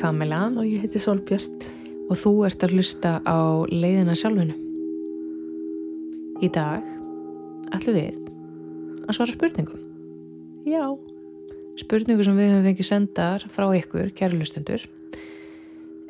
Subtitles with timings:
[0.00, 1.68] Kamila og ég heiti Solbjört.
[2.10, 3.38] og þú ert að hlusta á
[3.70, 4.56] leiðina sjálfinu.
[6.42, 6.82] Í dag
[7.70, 8.16] ætlum við
[9.06, 9.84] að svara spurningum.
[10.66, 10.82] Já,
[11.80, 14.82] Spurningu sem við höfum fengið sendar frá ykkur, kæru hlustendur.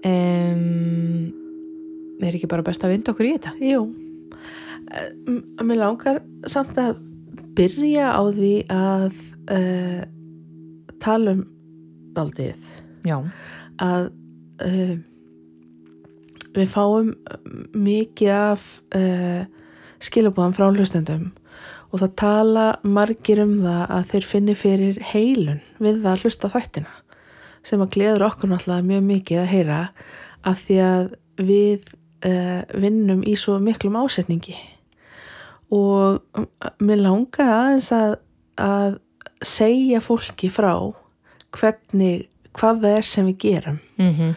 [0.06, 1.28] Um,
[2.24, 3.52] er ekki bara best að vinda okkur í þetta?
[3.60, 3.84] jú.
[5.60, 6.96] Mér langar samt að
[7.54, 9.20] byrja á því að
[9.52, 10.02] uh,
[11.02, 11.44] tala um
[12.16, 12.58] daldið.
[13.06, 13.20] Já.
[13.80, 14.10] Að
[14.66, 14.96] uh,
[16.56, 17.12] við fáum
[17.76, 18.64] mikið af
[18.96, 19.44] uh,
[20.02, 21.28] skilabóðan frá hlustendum
[21.90, 26.92] og það tala margir um það að þeir finni fyrir heilun við að hlusta þættina
[27.66, 29.80] sem að gleður okkur náttúrulega mjög mikið að heyra
[30.48, 31.08] af því að
[31.40, 31.90] við
[32.26, 34.56] uh, vinnum í svo miklum ásetningi.
[35.70, 36.20] Og
[36.82, 38.16] mér langar aðeins að,
[38.58, 38.96] að
[39.46, 40.72] segja fólki frá
[41.54, 42.26] hvernig,
[42.58, 43.82] hvað það er sem við gerum.
[44.00, 44.34] Mm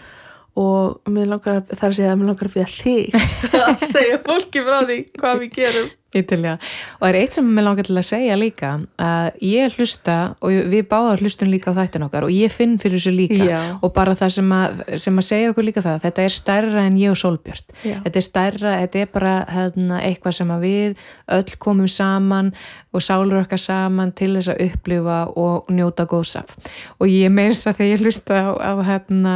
[0.59, 3.16] og mér langar að, það er að segja að mér langar að byrja þig
[3.67, 6.58] að segja fólki frá því hvað við gerum Ítilega.
[7.00, 10.86] Og er eitt sem mér langar til að segja líka að ég hlusta og við
[10.92, 13.61] báðar hlustum líka á þættin okkar og ég finn fyrir þessu líka Já.
[13.81, 17.00] og bara það sem að, sem að segja okkur líka það þetta er stærra en
[17.02, 17.97] ég og Solbjörn Já.
[18.05, 21.05] þetta er stærra, þetta er bara hérna, eitthvað sem við
[21.38, 22.52] öll komum saman
[22.94, 26.53] og sálur okkar saman til þess að upplifa og njóta góðsaf
[27.00, 29.36] og ég meins að þegar ég hlusta á, á hérna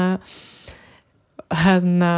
[1.53, 2.11] hérna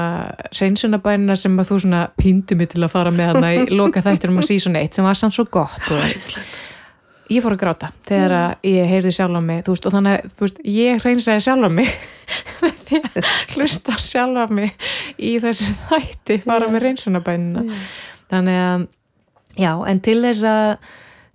[0.57, 4.41] reynsunabænina sem að þú svona píndu mig til að fara með hérna í loka þættinum
[4.41, 5.85] á season 1 sem var samt svo gott
[7.29, 10.39] ég fór að gráta þegar að ég heyrði sjálf á mig veist, og þannig að
[10.41, 11.91] veist, ég reynsaði sjálf á mig.
[12.63, 16.73] Með því að hlusta sjálf á mig í þessi þætti fara Já.
[16.73, 17.65] með reynsunabænina
[18.29, 18.87] þannig að
[19.59, 20.71] já, en til þess að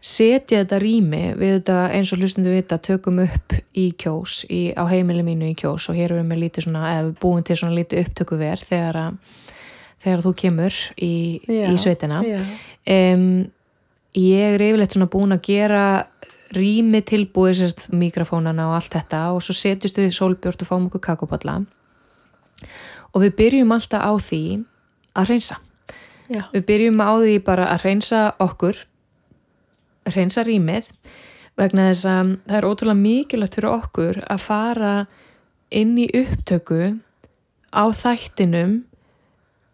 [0.05, 4.85] setja þetta rými við þetta eins og hlustundu vita tökum upp í kjós í, á
[4.91, 5.89] heimili mínu í kjós.
[5.89, 9.19] Og hér erum við lítið svona eða búin til svona lítið upptökuver þegar að
[10.05, 11.15] þegar þú kemur í,
[11.49, 12.21] í sveitina.
[12.93, 13.29] um,
[14.21, 15.85] ég er yfirleitt svona búin að gera
[16.55, 19.23] rými tilbúið sérst mikrofónana og allt þetta.
[19.33, 21.63] Og svo setjumst við sólbjört og fáum okkur kakopalla
[23.15, 24.43] og við byrjum alltaf á því
[25.15, 25.61] að reynsa
[26.29, 28.81] já, við byrjum á því bara að reynsa okkur
[30.13, 30.91] reynsa rýmið
[31.59, 34.95] vegna þess að það er ótrúlega mikilvægt fyrir okkur að fara
[35.75, 36.95] inn í upptöku
[37.75, 38.83] á þættinum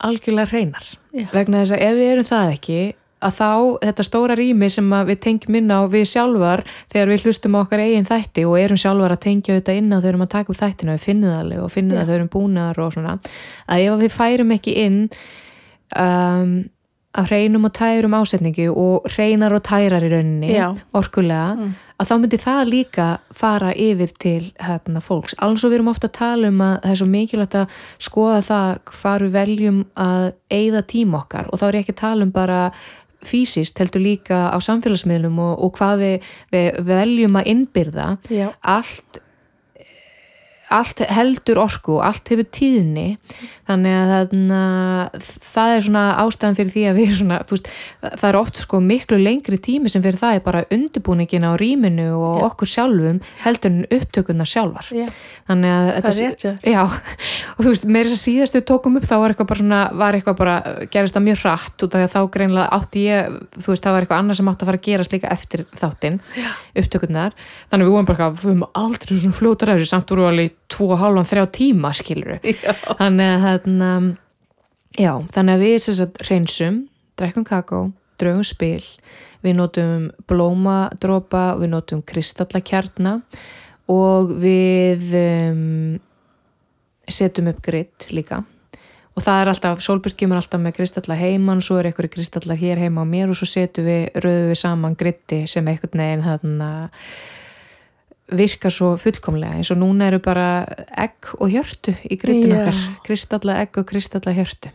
[0.01, 1.27] algjörlega reynar Já.
[1.33, 2.81] vegna þess að ef við erum það ekki
[3.21, 3.51] að þá
[3.85, 7.83] þetta stóra rými sem við tengjum inn á við sjálfar þegar við hlustum á okkar
[7.85, 10.61] eigin þætti og erum sjálfar að tengja þetta inn á við erum að taka upp
[10.61, 13.17] þættinu við alveg og þegar við erum búnaðar og svona
[13.69, 15.01] að ef við færum ekki inn
[16.01, 16.55] um,
[17.15, 20.77] af hreinum og tærum ásetningi og hreinar og tærar í rauninni Já.
[20.95, 21.73] orkulega Mm.
[22.01, 25.35] að þá myndi það líka fara yfir til hérna, fólks.
[25.39, 27.69] Alls og við erum ofta að tala um að það er svo mikilvægt að
[27.99, 32.23] skoða það hvar við veljum að eigða tíma okkar og þá er ekki að tala
[32.23, 32.61] um bara
[33.23, 39.21] fysiskt heldur líka á samfélagsmiðlum og, og hvað við, við veljum að innbyrða já, allt
[40.71, 43.07] allt heldur orku og allt hefur tíðni.
[43.71, 44.61] Þannig að þarna,
[45.53, 47.71] það er svona ástæðan fyrir því að við svona, veist,
[48.03, 52.09] það er oft sko miklu lengri tími sem fyrir það er bara undirbúningin á rýminu
[52.19, 52.45] og Já.
[52.49, 54.91] okkur sjálfum heldur en upptökunar sjálfar.
[54.95, 55.07] Já,
[55.51, 56.53] þannig að það þetta er rétt, já.
[56.71, 56.83] Já,
[57.57, 59.81] og þú veist, með þess að síðast við tókum upp þá var eitthvað bara svona,
[60.03, 60.57] var eitthvað bara
[60.91, 61.41] gerist það mjög
[61.91, 63.19] því að þá greinlega átti ég,
[63.59, 66.21] þú veist, það var eitthvað annað sem átti að fara að gerast líka eftir þáttinn
[66.81, 67.37] upptökurnar,
[67.71, 68.31] þannig að við vorum bara
[70.39, 73.91] við tvo og hálfan, þrjá tíma skilur Já, þannig að þarna
[74.99, 76.79] já, þannig að við að reynsum
[77.21, 77.83] drekkum kakó,
[78.21, 78.85] draugum spil
[79.45, 83.19] við notum blómadrópa við notum kristallakjarna
[83.91, 85.99] og við um,
[87.11, 88.45] setjum upp gritt líka.
[89.19, 92.79] Og það er alltaf, Solbjörn kemur alltaf með kristalla heimann, svo er einhverju kristallar hér
[92.79, 96.71] heima á mér og svo setjum við, rauðum við saman gritti sem einhvern veginn þarna
[98.37, 100.65] virkar svo fullkomlega eins og núna eru bara
[100.99, 102.61] egg og hjörtu í grittinu Já.
[102.63, 102.81] okkar.
[103.07, 104.73] Kristalla egg og kristalla hjörtu.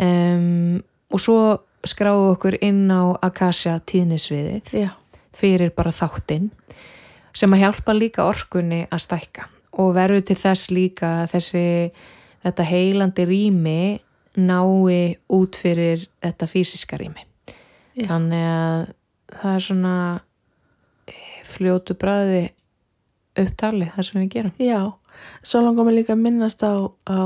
[0.00, 0.82] Um,
[1.12, 1.38] og svo
[1.86, 4.88] skráðu okkur inn á Akasha tíðnisviðið já,
[5.36, 6.48] fyrir bara þáttinn
[7.34, 9.46] sem að hjálpa líka orkunni að stækka.
[9.78, 11.66] Og verður til þess líka þessi
[12.44, 13.78] þetta heilandi rými
[14.34, 17.28] nái út fyrir þetta fysiska rými.
[17.94, 18.08] Já.
[18.10, 18.80] þannig að
[19.34, 19.96] það er svona
[21.06, 22.42] eh, fljótu bræði
[23.38, 24.92] upptali það sem við gerum já.
[25.42, 26.74] Svo langar mér líka að minnast á,
[27.06, 27.22] á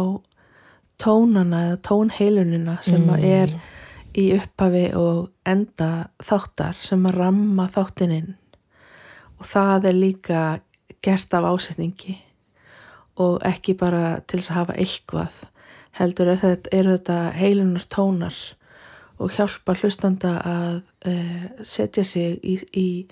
[0.99, 3.25] tónana eða tónheilunina sem Mm.
[3.25, 3.61] er
[4.19, 8.35] í upphafi og enda þáttar sem að ramma þáttininn
[9.39, 10.61] og það er líka
[11.03, 12.19] gert af ásetningi
[13.19, 15.45] og ekki bara til þess að hafa eitthvað
[15.99, 18.37] heldur er þetta, eru þetta heilunar tónar
[19.19, 23.07] og hjálpa hlustanda að uh, setja sig í, í,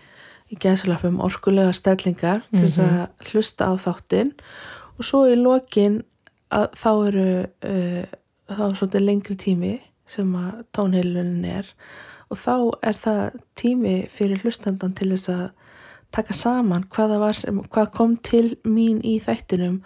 [0.53, 4.33] í gæsalöfum orkulega stellingar til þess að hlusta á þáttinn.
[4.97, 6.03] Og svo í lokin
[6.55, 8.03] að þá eru uh,
[8.47, 9.75] þá er svolítið lengri tími
[10.07, 11.71] sem að tónheilunin er.
[12.31, 12.55] Og þá
[12.87, 15.47] er það tími fyrir hlustandan til þess að
[16.15, 19.83] taka saman hvaða var sem, hvað kom til mín í þættinum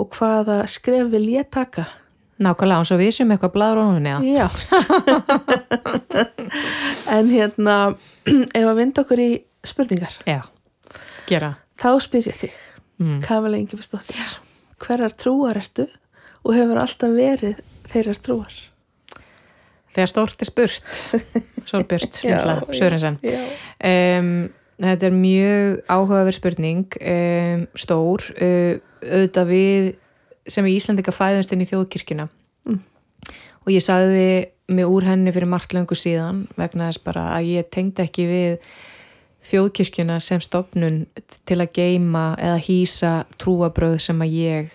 [0.00, 1.88] og hvaða skref vil ég taka.
[2.42, 4.06] Nákvæmlega, og við sem eitthvað bladur á hún.
[4.26, 4.48] Já.
[7.12, 7.94] En hérna
[8.58, 9.30] ef að vinda okkur í
[9.66, 10.42] spurningar Já,
[11.30, 11.56] gera.
[11.80, 12.60] þá spyr ég þig
[13.02, 13.22] Mm.
[13.24, 14.34] Kamila Ingefinnsdóttir
[14.82, 15.88] hverjar trúar ertu
[16.44, 18.52] og hefur alltaf verið þeirrar trúar
[19.92, 20.86] Þegar stórt er spurt,
[21.68, 23.18] Sólbjört, Lilla, Sörensen.
[23.20, 24.30] Um,
[24.80, 29.90] þetta er mjög áhugaverð spurning, um, stór, uh, auðvitað við
[30.48, 32.24] sem í Íslandika fæðumst inn í þjóðkirkjuna.
[32.70, 32.80] Mm.
[33.66, 34.24] Og ég sagði
[34.72, 38.72] mig úr henni fyrir margt löngu síðan vegna þess bara að ég tengdi ekki við
[39.50, 41.06] þjóðkirkjuna sem stopnun
[41.48, 44.70] til að geima eða hýsa trúabröð sem að ég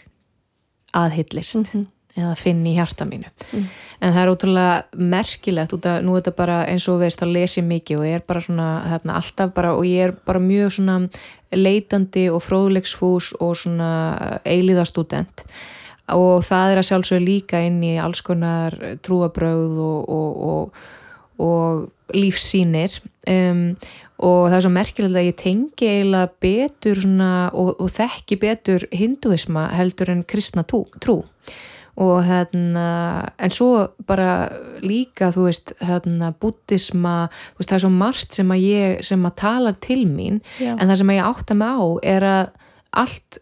[0.98, 1.86] aðhyllist Mhm.
[2.18, 3.30] eða finn í hjarta mínu.
[3.54, 3.66] Mm.
[4.02, 7.32] En það er ótrúlega merkilegt út að nú er þetta bara eins og veist að
[7.34, 10.72] lesi mikið og ég er bara svona hérna, alltaf bara og ég er bara mjög
[10.80, 11.10] svona
[11.54, 15.46] leitandi og fróðleiksfús og svona eiliðastúdent
[16.10, 18.72] og það er að sjálfsögðu líka inn í alls konar
[19.04, 20.74] trúabröð og, og, og,
[21.38, 23.76] og lífsýnir um,
[24.18, 28.86] og það er svo merkilegt að ég tengi eiginlega betur svona, og, og þekki betur
[28.96, 31.22] hinduisma heldur en kristna trú, trú
[31.98, 32.88] og hérna
[33.42, 34.50] en svo bara
[34.86, 37.16] líka þú veist hérna buddhisma
[37.58, 40.76] veist það er svo margt sem að ég sem að tala til mín Já.
[40.76, 42.52] en það sem að ég átta mig á er að
[43.02, 43.40] allt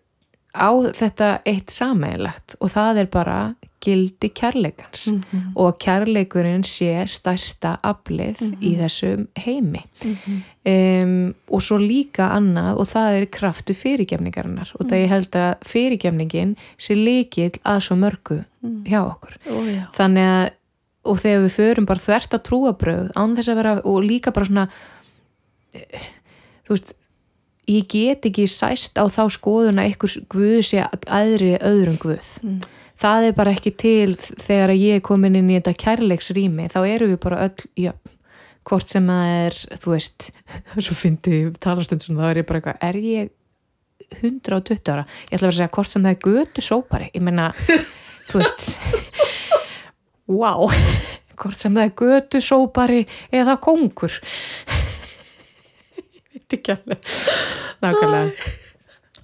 [0.55, 3.39] á þetta eitt sammeilagt og það er bara
[3.83, 5.07] gildi kærleikans.
[5.11, 5.53] Mhm.
[5.55, 9.83] og að kærleikurinn sé stærsta aflið í þessum heimi.
[10.03, 10.41] Mhm.
[10.65, 14.71] um, og svo líka annað og það er kraftu fyrirgefningarinnar.
[14.79, 18.43] Og það ég held að fyrirgefningin sé líkill að svo mörgu
[18.85, 19.37] hjá okkur.
[19.49, 19.57] Ó,
[19.93, 20.51] þannig að
[21.05, 24.45] og þegar við förum bara þvert að trúabröð án þess að vera og líka bara
[24.49, 24.69] svona
[26.65, 26.95] þú veist
[27.69, 32.27] ég get ekki sæst á þá skoðun að einhvers guð sé aðri öðrum guð.
[32.45, 32.59] Mm.
[33.01, 37.09] Það er bara ekki til þegar ég er komin inn í þetta kærleiksrými þá eru
[37.13, 38.13] við bara öll jöfn.
[38.65, 40.29] Hvort sem það er, þú veist
[40.85, 43.33] svo fyndi talastund sem það er ég bara eitthvað, er ég
[44.21, 45.05] 120 ára?
[45.29, 47.11] Ég ætla að vera að segja hvort sem það er götu sópari.
[47.13, 47.51] Ég meina,
[48.29, 48.67] þú veist
[50.39, 50.69] wow
[51.35, 53.01] hvort sem það er götu sópari
[53.35, 54.13] eða kongur
[55.95, 57.09] ég veit ekki alveg.
[57.83, 58.53] Nákvæmlega.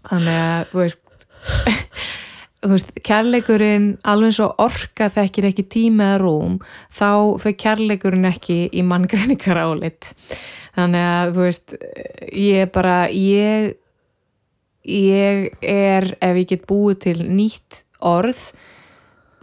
[0.01, 1.01] Þannig að, þú veist
[2.61, 6.57] þú veist, kærleikurinn alveg svo orka þekkir ekki tíma eða rúm,
[6.93, 7.09] þá
[7.41, 10.11] fyrir kærleikurinn ekki í manngreiningar álit
[10.77, 11.77] þannig að, þú veist
[12.31, 13.73] ég er bara, ég
[14.87, 18.51] ég er ef ég get búið til nýtt orð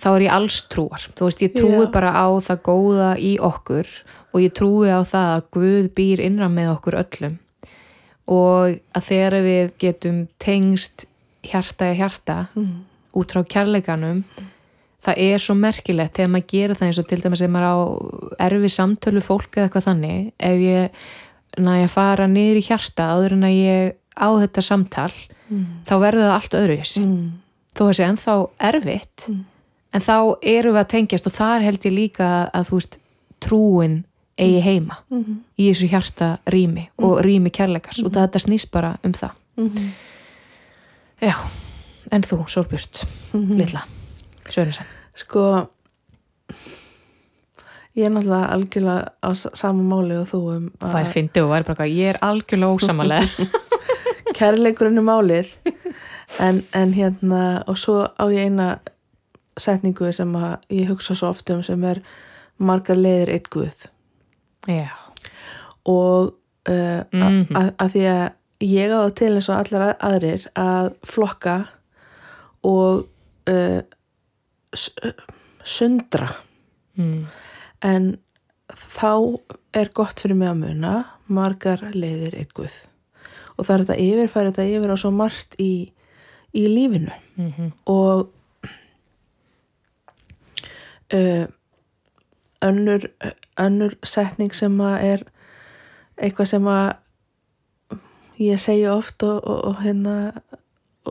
[0.03, 1.91] þá er ég alls trúar þú veist, ég trúi Já.
[1.95, 3.91] bara á það góða í okkur
[4.35, 7.39] og ég trúi á það að Guð býr innra með okkur öllum
[8.29, 11.07] og að þegar við getum tengst
[11.47, 12.85] hjarta í hjarta Mm.
[13.15, 14.25] Út frá kærleikanum
[15.05, 17.77] það er svo merkilegt þegar maður gerir það eins og til dæmis ef maður á
[18.49, 20.91] erfi samtölu fólk eða eitthvað þannig ef ég
[21.59, 25.12] næ að fara niður í hjarta áður en að ég á þetta samtal
[25.49, 25.65] Mm.
[25.88, 27.33] þá verður það allt öðruvísi Mm.
[27.75, 29.45] þó að sé ennþá erfitt Mm.
[29.95, 32.99] en þá erum við að tengjast og þar held ég líka að þú veist
[33.41, 34.05] trúin
[34.38, 35.38] eigi heima Mhm.
[35.59, 39.88] í þessu hjarta rými og rými kærleikars og þetta snýst bara um það Mhm.
[41.23, 41.35] já,
[42.12, 43.57] en þú, Sólbjörn Mhm.
[43.59, 43.83] litla,
[44.49, 44.87] Sörensen.
[45.15, 45.69] Sko
[47.99, 51.67] ég er náttúrulega algjörlega á sama máli og þú um það er fyndið og væri
[51.67, 53.49] bara eitthvað, ég er algjörlega ósamalega
[54.38, 55.49] kærleikurinn er málið.
[56.38, 58.79] En, en hérna og svo á ég eina
[59.59, 62.00] setningu sem að ég hugsa svo oft um sem er
[62.59, 63.87] margar leiðir eitt guð.
[64.69, 64.91] Já,
[65.87, 66.35] og
[66.69, 67.57] uh, Mhm.
[67.57, 68.31] að, að því að
[68.69, 71.57] ég á það til eins og allar að- aðrir að flokka
[72.67, 73.07] og
[73.50, 73.81] uh,
[75.65, 76.35] sundra.
[76.99, 77.29] Mm.
[77.87, 78.07] en
[78.75, 79.38] þá
[79.73, 80.95] er gott fyrir mig að muna
[81.31, 82.75] margar leiðir eitt guð.
[83.55, 85.93] Og það er þetta yfirfæri þetta yfir á svo margt í,
[86.53, 87.15] í lífinu.
[87.38, 88.29] Mm og
[91.15, 91.47] uh,
[92.62, 93.07] önnur
[93.59, 95.23] önnur setning sem að er
[96.19, 96.88] eitthvað sem að
[98.43, 100.15] ég segi oft og, og, og hérna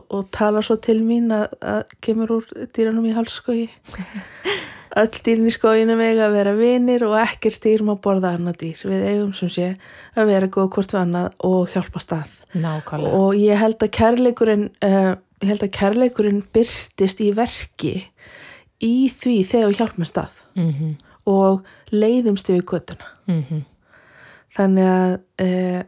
[0.08, 3.68] og tala svo til mín að, að kemur úr dýranum í halsskói
[5.02, 8.84] öll dýrin í skóinu vega að vera vinir og ekkert dýr má borða annað dýr.
[8.88, 9.68] Við eigum sem sé
[10.18, 12.38] að vera góð hvort við annað og hjálpa stað.
[12.56, 13.18] Nákvæmlega.
[13.20, 15.12] Og ég held að kærleikurinn uh,
[15.44, 17.92] ég held að kærleikurinn byrtist í verki
[18.82, 20.42] í því þegar við hjálpum stað.
[20.58, 20.96] Mm
[21.28, 23.64] og leiðumst við göttuna -hmm.
[24.56, 25.12] þannig að
[25.44, 25.82] uh,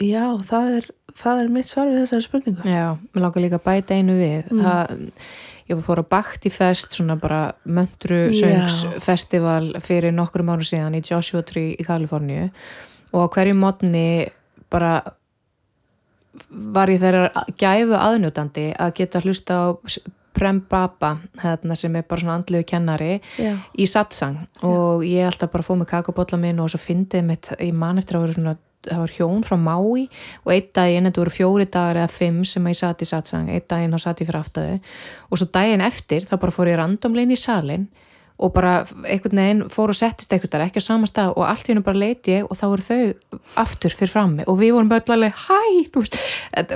[0.00, 2.68] já, það er það er mitt svar við þessari spurningu.
[2.68, 4.52] Já, mér langar líka að bæta einu við.
[4.52, 4.62] Mm.
[4.64, 5.20] það,
[5.70, 8.40] ég fór að bakti fest svona bara möntru Já.
[8.42, 12.50] söngsfestival fyrir nokkrum árum síðan í Joshua Tree í Kaliforníu.
[13.14, 14.08] Og á hverju mótni
[14.72, 14.98] bara
[16.50, 19.66] var ég þeirra gæfu aðnjótandi að geta hlusta á
[20.34, 24.40] Prem Baba hérna, sem er bara svona andlegu kennari já, í satsang.
[24.66, 28.18] Og ég alltaf bara fóð með kakabólla minn og svo fyndið mitt, ég man eftir
[28.18, 30.06] að vera svona það var hjón frá Mái
[30.44, 33.68] og einn daginn, þetta voru fjóri dagar eða fimm sem ég satt í satsang, einn
[33.68, 34.80] daginn þá satt ég fyrir aftöðu
[35.30, 37.88] og svo daginn eftir þá bara fór ég randomlegin í salin
[38.34, 41.68] og bara einhvern veginn fór og settist einhvern þar ekki á sama stað og allt
[41.68, 44.90] í hennu bara leiti ég og þá voru þau aftur fyrir frammi og við vorum
[44.90, 45.60] bara alveg hæ,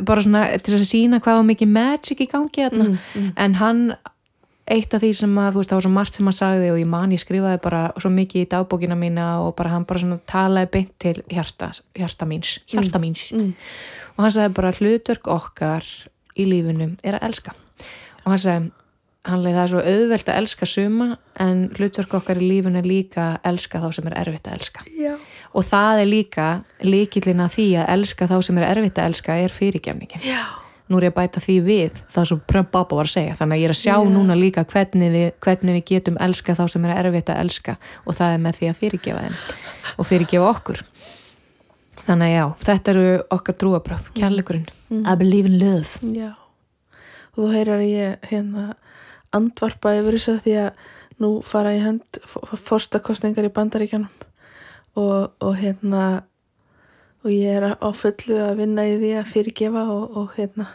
[0.07, 3.33] bara svona til að sína hvað var mikið magic í gangi Mm, mm.
[3.37, 3.83] en hann
[4.73, 6.81] eitt af því sem að þú veist það var svo margt sem hann sagði og
[6.81, 10.19] ég man ég skrifaði bara svo mikið í dagbókina mína og bara hann bara svona
[10.29, 13.29] talaði beint til hjarta, hjarta míns hjarta míns.
[13.33, 13.55] Mm.
[14.17, 15.89] og hann sagði bara hlutverk okkar
[16.39, 17.57] í lífinu er að elska.
[18.25, 18.71] Og hann sagði
[19.29, 21.09] hann leið það er svo auðvelt að elska suma
[21.43, 24.87] en hlutverk okkar í lífinu er líka að elska þá sem er erfitt að elska.
[24.97, 25.17] Já,
[25.53, 26.47] og það er líka
[26.85, 30.25] líkillin að því að elska þá sem er erfitt að elska er fyrirgefningin.
[30.25, 30.43] Já,
[30.89, 33.37] nú er ég að bæta því við það sem Prem Baba var að segja.
[33.39, 34.11] Þannig að ég er að sjá Já.
[34.15, 37.77] núna líka hvernig við, hvernig við getum elska þá sem er erfitt að elska.
[38.07, 39.39] Og það er með því að fyrirgefa þeim
[39.99, 40.83] og fyrirgefa okkur.
[42.09, 44.69] Þannig að já, þetta eru okkar trúabröð, kærleikurinn.
[44.89, 45.03] Mm.
[45.05, 46.13] I believe in love.
[46.17, 46.31] Já.
[47.37, 48.71] Og þú heyrir að ég hérna
[49.37, 50.87] andvarpa yfir þessu því að
[51.21, 52.21] nú fara í hönd
[52.65, 54.09] forstakostningar í bandaríkjanum
[54.99, 56.23] og, og hérna
[57.25, 60.69] og ég er á fullu að vinna í því að fyrirgefa og, og hérna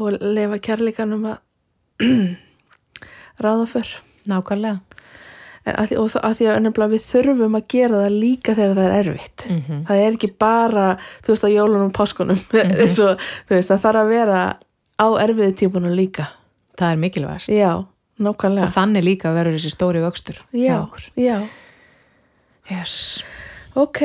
[0.00, 1.40] og leifa kærleikanum að
[3.44, 3.92] ráða fyrr
[4.30, 4.80] nákvæmlega.
[5.70, 8.86] Að því, og að því að nefnilega við þurfum að gera það líka þegar það
[8.86, 9.44] er erfitt.
[9.44, 9.80] Mm -hmm.
[9.90, 10.86] það er ekki bara,
[11.20, 12.40] þú veist, á jólunum og páskunum,
[12.80, 14.40] eins og, þú veist, það þarf að vera
[14.96, 16.30] á erfiðu tímunum líka.
[16.80, 17.52] Það er mikilvægast.
[17.52, 17.86] Já, og
[18.24, 20.76] nákvæmlega þannig líka verður þessi stóri vöxtur já,
[21.16, 21.38] já,
[22.70, 22.96] yes.
[23.78, 24.02] ok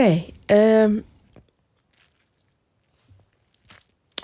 [0.55, 0.99] um,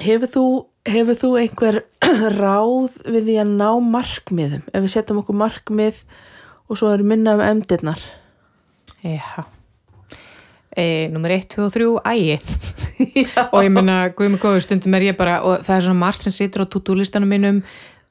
[0.01, 0.45] hefur þú
[0.91, 1.79] hefur þú einhver
[2.41, 4.67] ráð við því að ná markmiðum?
[4.73, 6.03] Ef við setjum okkur markmið
[6.67, 8.01] og svo erum minna um emdirnar
[9.05, 9.45] já
[10.75, 12.39] e, nummer 1, 2 og 3, ægi.
[13.51, 16.25] Og ég meina, guð mig góður stundum er ég bara og það er svona margt
[16.25, 17.61] sem situr á to-do-listanum mínum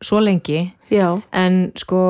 [0.02, 0.70] svo lengi.
[0.92, 2.00] Já, en sko,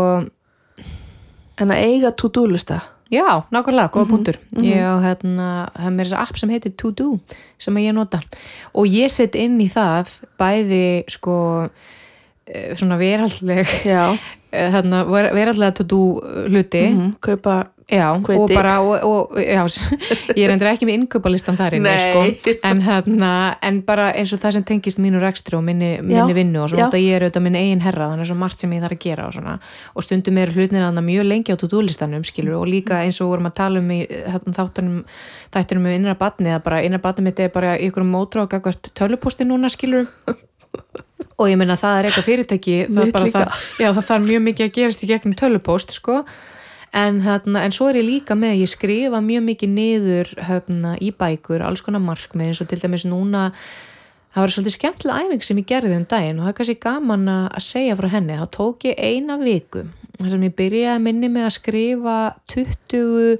[1.60, 2.80] en að eiga to-do lista
[3.10, 7.18] já, nákvæmlega góða Mhm, punktur, ég á hérna hef mér þess app sem heitir To-Do
[7.58, 8.20] sem að ég nota.
[8.74, 11.68] Og ég set inn í það bæði sko
[12.46, 13.66] eh, svona veraldleg
[14.52, 15.04] hérna,
[15.40, 16.00] veraldlega To-Do
[16.48, 16.86] hluti.
[16.94, 18.38] Mm kaupa Já, Hveiti.
[18.38, 19.64] og bara, og, og, já,
[20.38, 21.94] ég er endur ekki með innkaupalistan þar Nei.
[21.98, 23.30] sko, en hérna,
[23.66, 26.86] en bara eins og það sem tengist mínu rekstri og minni, minni vinnu og svona,
[26.86, 29.02] að ég er auðvitað minn eigin herra, þannig er svo margt sem ég þarf að
[29.06, 29.56] gera og svona,
[29.94, 33.50] og stundum er hlutin að mjög lengi á to-do-listanum, skilur, og líka eins og vorum
[33.50, 35.02] að tala um í hérna, þáttunum,
[35.56, 38.92] þættunum með innra batni, að bara innra batni mitt er bara ykkur mótra og gagvart
[38.94, 40.06] tölvuposti núna, skilur,
[41.40, 44.74] og ég meina það er eitthvað fyrirtæki það, það, já, það þarf mjög mikið að
[44.76, 46.20] gerast í gegnum tölvupost sko.
[46.96, 51.12] En, hérna, en svo er ég líka með ég skrifa mjög mikið niður hérna, í
[51.14, 53.50] bækur, alls konar markmið eins og til dæmis núna
[54.30, 57.28] það var svolítið skemmtilega æfing sem ég gerði um daginn og það er kannski gaman
[57.30, 58.38] að að segja frá henni.
[58.38, 59.84] Þá tók ég eina viku
[60.20, 62.16] þar sem ég byrjaði minni með að skrifa
[62.52, 63.38] 20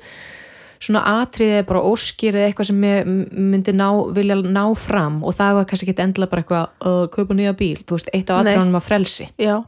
[0.80, 5.59] svona atriði bara óskir eða eitthvað sem ég myndi ná, vilja ná fram og það
[5.59, 8.78] var kannski ekki endilega bara eitthvað að kaupa nýja bíl, þú veist, eitt af atriðanum
[8.78, 9.28] var frelsi.
[9.37, 9.59] Já,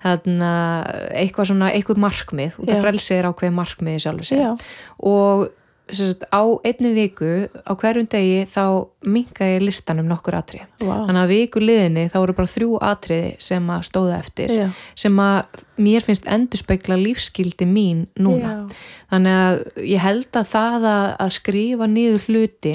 [0.00, 4.68] þannig að eitthvað svona, eitthvað markmið út af frelsi er ákveð markmið í sjálfu sig
[4.98, 5.48] og
[5.94, 11.06] sagt, á einni viku á hverjum degi þá minka ég listan um nokkur atrið Vá.
[11.08, 14.66] þannig að viku liðinni þá eru bara þrjú atriði sem að stóða eftir já,
[14.98, 18.54] sem að mér finnst endurspegla lífskildi mín núna.
[18.54, 22.74] Já, þannig að ég held að það að, að skrifa niður hluti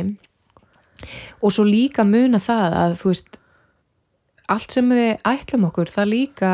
[1.42, 3.40] og svo líka muna það að þú veist
[4.52, 6.52] allt sem við ætlum okkur það líka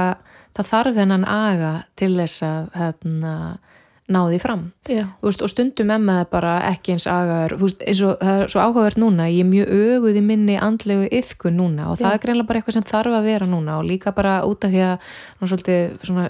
[0.58, 3.36] það þarf hennan aga til þess að hérna,
[4.12, 4.64] náði fram.
[4.90, 7.54] Já, Þú veist, og stundum emma það bara ekki eins agaður.
[7.62, 11.52] Eins og það er svo áhugavert núna ég er mjög öguð í minni andlegu yðku
[11.54, 12.16] núna og það Já.
[12.18, 14.84] er greinlega bara eitthvað sem þarf að vera núna og líka bara út af því
[14.88, 16.24] að ná,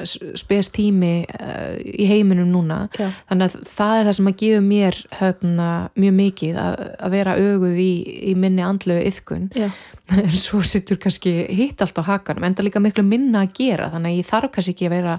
[0.43, 2.83] spes tími uh, í heiminum núna.
[2.99, 7.17] Já, þannig að það er það sem að gefa mér hérna, mjög mikið að, að
[7.17, 7.91] vera öguð í,
[8.31, 9.71] í minni andlegu yðkun já,
[10.21, 13.53] en svo sittur kannski hitt allt á hakanum en það er líka miklu minna að
[13.59, 15.15] gera þannig að ég þarf kannski ekki að vera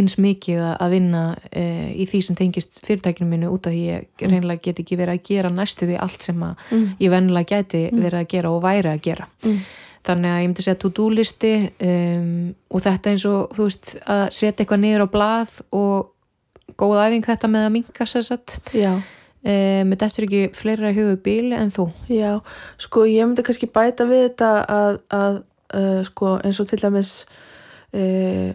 [0.00, 1.22] eins mikið að- vinna
[1.52, 1.64] e,
[2.02, 5.24] í því sem tengist fyrirtækinu mínu út af því ég reynilega get ekki verið að
[5.30, 6.88] gera næstu því allt sem að Mm.
[7.00, 9.26] ég vennilega gæti verið að gera og væri að gera.
[9.44, 9.58] Mm.
[10.02, 11.50] þannig að ég myndi segja to-do listi
[11.86, 16.08] um, og þetta eins og þú veist að setja eitthvað niður á blað og
[16.80, 18.96] góð æfing þetta með að minka sér satt já,
[19.44, 22.40] um, þetta eftir ekki fleira í hugu bíli en þú já
[22.78, 25.40] sko ég myndi kannski bæta við þetta að, að
[25.74, 27.12] uh, sko eins og til dæmis
[27.94, 28.52] uh,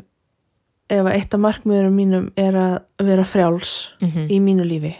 [0.87, 4.27] ef að eitt af markmiðurum mínum er að vera frjáls mm -hmm.
[4.31, 4.95] í mínu lífi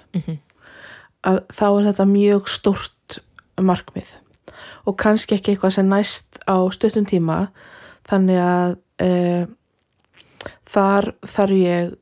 [1.24, 3.20] að þá er þetta mjög stórt
[3.62, 4.10] markmið
[4.86, 7.48] og kannski ekki eitthvað sem næst á stuttum tíma
[8.10, 9.46] þannig að uh,
[10.68, 11.94] þar þarf ég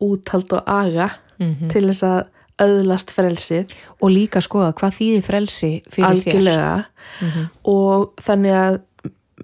[0.00, 1.68] úthald og aga Mhm.
[1.70, 2.26] til þess að
[2.62, 3.74] öðlast frelsið.
[4.02, 6.88] Og líka skoða hvað þýðir frelsi fyrir algjörlega þér?
[7.20, 7.46] Mm -hmm.
[7.64, 8.80] og þannig að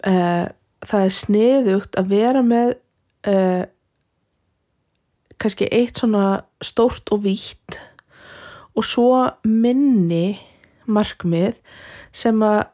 [0.06, 0.46] uh,
[0.84, 2.74] það er sniðugt að vera með
[3.28, 3.64] uh,
[5.38, 7.80] kannski eitt svona stórt og vítt
[8.74, 10.38] og svo minni
[10.86, 11.54] markmið
[12.12, 12.64] sem að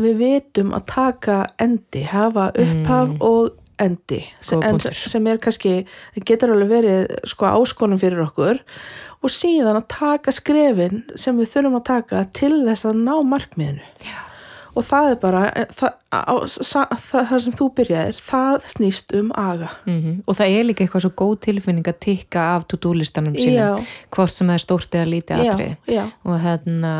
[0.00, 3.16] við vitum að taka endi, hafa upphaf Mm.
[3.20, 4.24] og endi.
[4.62, 8.60] En, sem er kannski, það getur alveg verið sko áskonum fyrir okkur
[9.26, 13.90] og síðan að taka skrefin sem við þurfum að taka til þess að ná markmiðinu.
[14.06, 14.22] Já.
[14.76, 19.70] og það er bara það, á, það, það sem þú byrjaðir það snýst um aga.
[19.88, 20.18] Mhm.
[20.28, 24.34] og það er líka eitthvað svo góð tilfinning að tikka af to-do listanum sínum hvort
[24.34, 25.46] sem það er stórt eða lítið
[25.88, 26.92] já, og, hérna,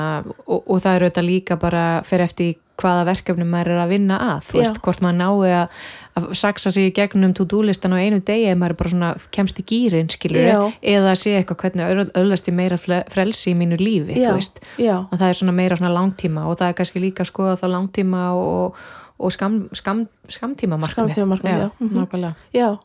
[0.47, 4.19] og, og það er auðvitað líka bara fyrir eftir hvaða verkefni maður er að vinna
[4.33, 4.51] að.
[4.57, 5.85] Veist, hvort maður nái að,
[6.17, 9.59] að saksa sig í gegnum to-do listan á einu degi ef maður bara svona kemst
[9.61, 10.73] í gýrin Já.
[10.81, 14.33] eða sé eitthvað hvernig öllast ég meira frelsi í mínu lífi já,
[14.81, 17.59] já, að það er svona meira svona langtíma og það er kannski líka að skoða
[17.61, 18.81] það langtíma og,
[19.19, 21.71] og skam, skam, skamtíma markmið Skammtímamarkmið, já.
[21.79, 21.99] Mhm.
[22.01, 22.79] nákvæmlega já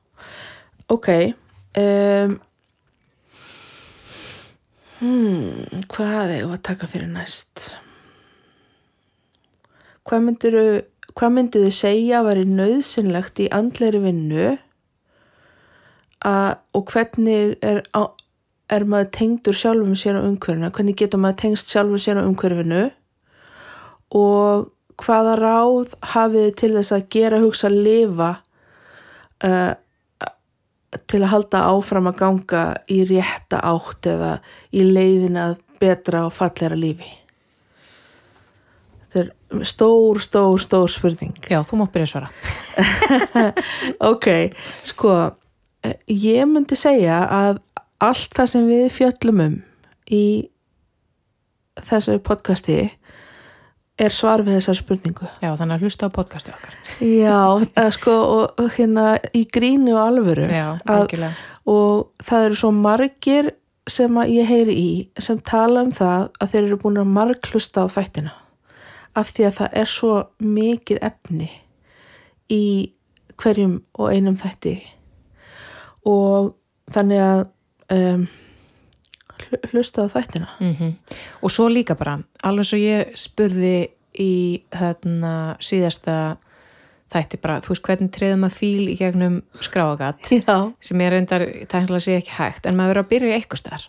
[0.92, 1.10] ok
[1.80, 2.40] um,
[5.00, 7.72] hmm, hvað er að taka fyrir næst
[10.04, 10.66] hvað myndiru
[11.18, 14.50] hvað myndir þið segja að veri nöðsynlegt í andleiri vinnu?
[16.28, 18.14] Að, og hvernig er, á,
[18.70, 20.70] er maður tengdur sjálfum sér á umhverfinu?
[20.70, 22.84] Hvernig getur maður tengst sjálfum sér á umhverfinu?
[24.18, 24.70] Og
[25.02, 28.32] hvaða ráð hafið til þess að gera hugsa lifa
[29.48, 29.74] uh,
[31.08, 34.36] til að halda áfram að ganga í rétta átt eða
[34.76, 37.10] í leiðina að betra og fallera lífi
[39.12, 41.36] þetta er stór, stór, stór spurning.
[41.50, 42.30] Já, þú mátt byrja að svara.
[44.12, 44.28] Ok,
[44.88, 45.16] sko
[45.84, 47.60] eh, ég myndi segja að
[48.02, 49.60] allt það sem við fjöllum um
[50.12, 50.26] í
[51.82, 52.80] þessu podcasti
[54.02, 55.30] er svar við þessar spurningu.
[55.44, 56.78] Já, þannig að hlusta á podcasti okkar.
[57.04, 57.42] Já,
[57.76, 61.28] eða sko og, hérna í grínu og alvöru Já, að,
[61.70, 63.52] og það eru svo margir
[63.90, 64.90] sem að ég heyri í
[65.22, 68.34] sem tala um það að þeir eru búin að marglusta á þættina
[69.18, 71.50] af því að það er svo mikið efni
[72.52, 72.64] í
[73.42, 74.76] hverjum og einum þætti.
[76.08, 76.54] Og
[76.94, 77.42] þannig að
[77.96, 78.28] um,
[79.42, 80.50] hl- hlusta á þættina.
[80.60, 80.94] Mm
[81.42, 86.38] Og svo líka bara, alveg svo ég spurði í hérna, síðasta
[87.12, 90.22] þætti bara, þú veist hvernig treðum að fíl í gegnum skráagat
[90.88, 93.88] sem ég reyndar, tæknilega sé ekki hægt en maður verður að byrja í eitthvað starf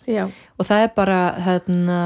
[0.59, 1.99] og það er bara hérna,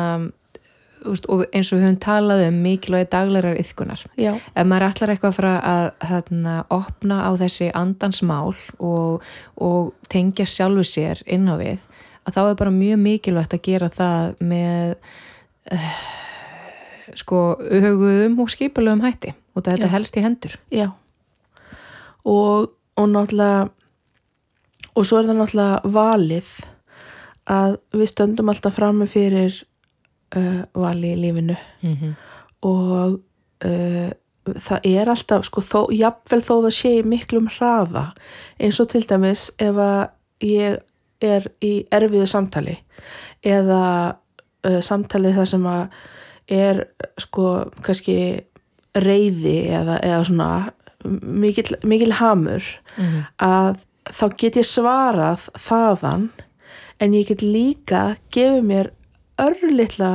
[1.08, 5.34] og eins og við höfum talað um mikilvægi daglegar yðkunar já, ef maður ætlar eitthvað
[5.34, 11.56] að fara að hérna, opna á þessi andansmál og, og tengja sjálfu sér inn á
[11.60, 11.78] við
[12.28, 14.96] að þá er bara mjög mikilvægt að gera það með
[15.72, 16.00] uh,
[17.18, 19.94] sko huguðum og skipulegum hætti og þetta Já.
[19.94, 20.58] helst í hendur.
[20.74, 20.88] Já.
[22.28, 23.70] Og, og náttúrulega
[24.98, 26.52] og svo er það náttúrulega valið
[27.48, 29.62] að við stöndum alltaf frammi fyrir
[30.36, 32.14] uh, vali í lífinu mm -hmm.
[32.62, 33.20] og
[33.66, 34.10] uh,
[34.48, 38.14] það er alltaf sko, þó, jafnvel þó það sé miklum hraða
[38.60, 40.10] eins og til dæmis ef að
[40.42, 40.78] ég
[41.22, 42.78] er í erfiðu samtali
[43.44, 44.16] eða
[44.68, 45.88] uh, samtali þar sem að
[46.48, 46.88] er
[47.18, 48.44] sko kannski
[48.96, 50.72] reyði eða, eða svona
[51.22, 52.64] mikil, mikil hamur
[53.38, 53.78] að
[54.14, 56.30] þá get ég svarað þaðan
[57.04, 58.92] en ég get líka gefið mér
[59.42, 60.12] örlitla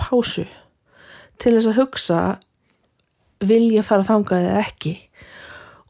[0.00, 0.46] pásu
[1.42, 2.20] til þess að hugsa
[3.42, 4.96] vil ég fara þangað eða ekki?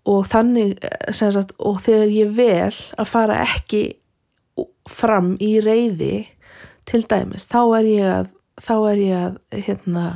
[0.09, 3.85] Og þannig eh, sagt, og þegar ég vel að fara ekki
[4.90, 6.24] fram í reyði
[6.88, 8.33] til dæmis, þá er ég að
[8.90, 10.07] er ég að hérna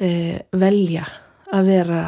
[0.00, 1.04] e, velja
[1.54, 2.00] að vera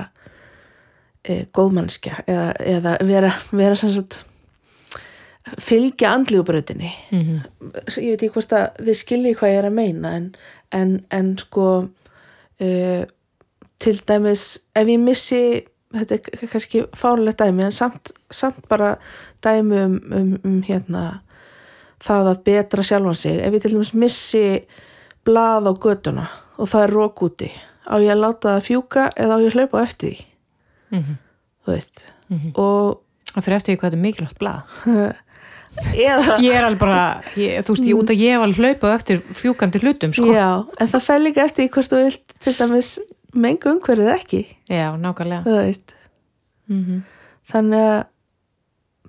[1.22, 4.22] e, góðmannskja eða, eða vera, vera sem sagt
[5.46, 7.40] fylgja andlíubröðinni mm -hmm.
[8.02, 10.34] ég veit ekki hvort að þið skilji hvað ég er að meina en,
[10.72, 11.66] en, en sko
[12.60, 13.02] uh,
[13.78, 18.96] til dæmis ef ég missi þetta er kannski fárlegt dæmi en samt, samt bara
[19.44, 21.20] dæmi um, um, um hérna
[22.02, 24.66] það að betra sjálfan sig ef ég til dæmis missi
[25.24, 26.26] blað á göduna
[26.58, 27.50] og það er rók úti
[27.86, 30.24] á ég að láta það fjúka eða á ég að hlaupa eftir því
[30.90, 31.16] Mm -hmm.
[31.66, 32.58] þú veist Mm -hmm.
[32.58, 33.02] og
[33.34, 34.60] Það fyrir eftir því hvað er mikilvægt blað
[35.94, 37.02] eða Ég er alveg bara,
[37.36, 40.30] ég, þú veist, ég út að ég alveg hlaupað eftir fjúkandi hlutum sko.
[40.32, 40.48] já,
[40.80, 42.90] en það fer líka eftir hvort þú vilt til dæmis
[43.36, 44.42] mengu umhverfið ekki.
[44.70, 45.42] Já, nákvæmlega.
[46.66, 47.00] Mm -hmm.
[47.52, 48.04] þannig að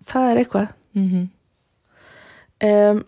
[0.06, 0.68] það er eitthvað.
[0.94, 1.30] Mm
[2.64, 3.04] um,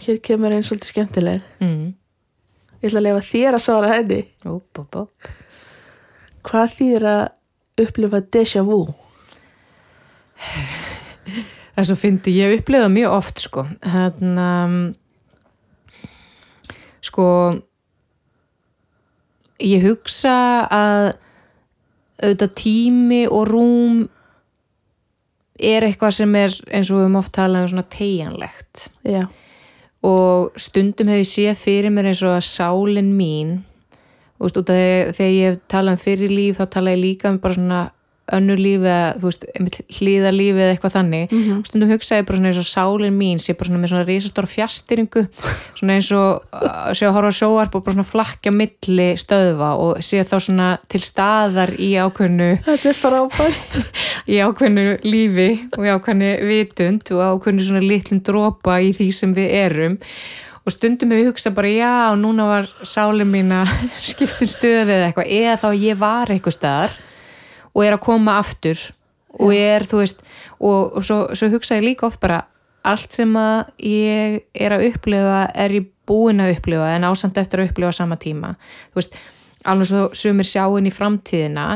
[0.00, 1.40] hér kemur einn svolítið skemmtileg.
[1.60, 1.92] -hmm.
[2.82, 4.28] ég ætla að lefa þér að svara henni.
[4.44, 5.10] Úp, úp, úp.
[6.42, 7.28] hvað þýr að
[7.76, 8.94] upplifa déjà vu
[11.76, 13.66] Það svo fyndi ég upplifað mjög oft sko.
[13.84, 14.50] Hérna
[17.04, 17.26] sko
[19.62, 20.36] ég hugsa
[20.72, 21.14] að
[22.16, 24.04] auðvitað tími og rúm
[25.56, 29.22] er eitthvað sem er eins og við höfum oft talað um svona tegjanlegt já,
[30.04, 33.58] og stundum hef ég séð fyrir mér eins og að sálin mín
[34.36, 34.60] þú veist,
[35.16, 37.82] þegar ég hef talað um fyrir líf þá tala ég líka um bara svona
[38.34, 39.44] önnur líf eða þú veist,
[39.98, 41.32] hlýða lífi eða eitthvað þannig.
[41.32, 41.60] Mhm.
[41.68, 44.50] stundum hugsa ég bara svona eins og sálin mín sé bara svona með svona risastóra
[44.50, 45.22] fjastýringu
[45.78, 50.02] svona eins og uh, sé að horfa sjóarp og bara svona flakkja milli stöðva og
[50.02, 53.78] sé þá svona til staðar í ákveðnu þetta er frábært.
[54.32, 59.34] í ákveðnu lífi og í ákveðnu vitund og ákveðnu svona litlum dropa í því sem
[59.36, 59.98] við erum.
[60.66, 63.70] Og stundum hefur hugsað bara já, núna var sálin mín að
[64.10, 66.96] skipta um stöðu eða eitthvað eða þá ég var eitthvað staðar
[67.76, 68.80] og er að koma aftur
[69.36, 70.22] og er, þú veist
[70.56, 72.46] og, og svo, svo hugsa ég líka oft bara
[72.86, 77.60] allt sem að ég er að upplifa er ég búin að upplifa en ásamt eftir
[77.62, 78.54] að upplifa sama tíma.
[78.92, 79.16] Þú veist,
[79.66, 81.66] alveg svo sumir sjá inn í framtíðina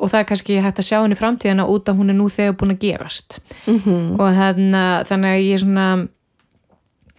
[0.00, 2.56] og það er kannski hægt að sjá henni framtíðina út að hún er nú þegar
[2.58, 3.38] búin að gerast.
[3.68, 5.86] Mm og þarna, þannig að ég er svona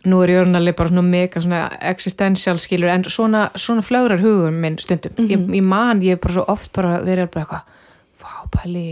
[0.06, 1.62] nú er ég orðinlega bara svona mega svona
[1.92, 5.14] existential skilur en svona, svona flögrar hugum minn stundum.
[5.30, 7.80] Ég, ég man, ég hef bara svo oft bara verið bara eitthvað
[8.22, 8.86] vá, pæli,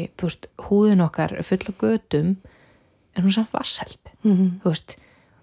[0.67, 2.35] húðin okkar er full af götum
[3.15, 4.59] en hún er samt vasseld -hmm.
[4.63, 4.97] þú veist,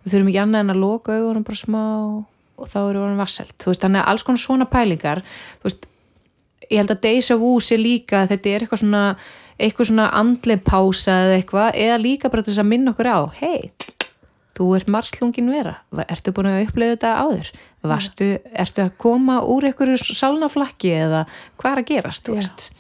[0.05, 1.85] við þurfum ekki annað en að loka augunum bara smá
[2.57, 5.23] og þá eru orðin vasseld, þú veist, þannig að alls konar svona pælingar,
[5.61, 5.87] þú veist
[6.71, 9.17] ég held að Deja Vu sé líka að þetta er eitthvað svona,
[9.59, 13.71] eitthvað svona andleg pása eða eitthvað, eða líka bara þess að minna okkur á, hei
[14.57, 15.75] þú ert marslungin vera,
[16.09, 17.51] ertu búin að upplega þetta áður,
[17.87, 21.27] varstu ertu að koma úr einhverju sálnaflakki eða
[21.61, 22.71] hvað er að gerast, þú veist?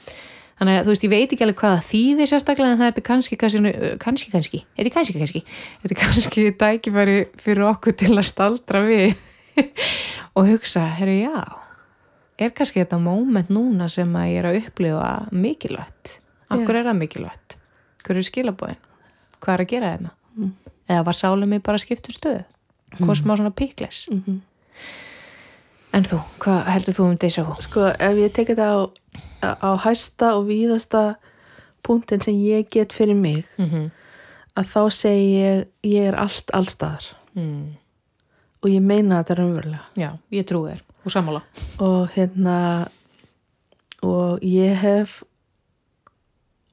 [0.56, 3.36] Þannig að þú veist, ég veit ekki alveg hvað þýðir sérstaklega en það er kannski,
[3.36, 3.60] kannski,
[4.00, 5.42] kannski, kannski þetta er kannski, kannski,
[5.82, 9.12] þetta er kannski dækifæri fyrir okkur til að staldra við
[10.36, 11.44] og hugsa, herru, já
[12.40, 16.18] er kannski þetta moment núna sem að ég er að upplifa mikilvægt?
[16.48, 17.56] Af hverju er það mikilvægt?
[18.06, 18.82] Hverju er skilabóðin,
[19.42, 20.52] hvað er að gera þetta Mm.
[20.88, 22.44] Eða var sálum mig bara skipt um stöðu
[23.00, 24.40] hvað smá svona píkles Mhm.
[25.92, 27.54] en þú, hvað heldur þú um Vu?
[27.60, 28.66] sko ef ég tek þetta
[29.42, 31.16] á, á hæsta og víðasta
[31.82, 33.90] punktin sem ég get fyrir mig Mm -hmm.
[34.56, 37.76] að þá segi ég ég er allt allstaðar mm.
[38.62, 41.42] og ég meina þetta raunverulega já, ég trúi þér og sammála
[41.78, 42.88] og hérna
[44.02, 45.22] og ég hef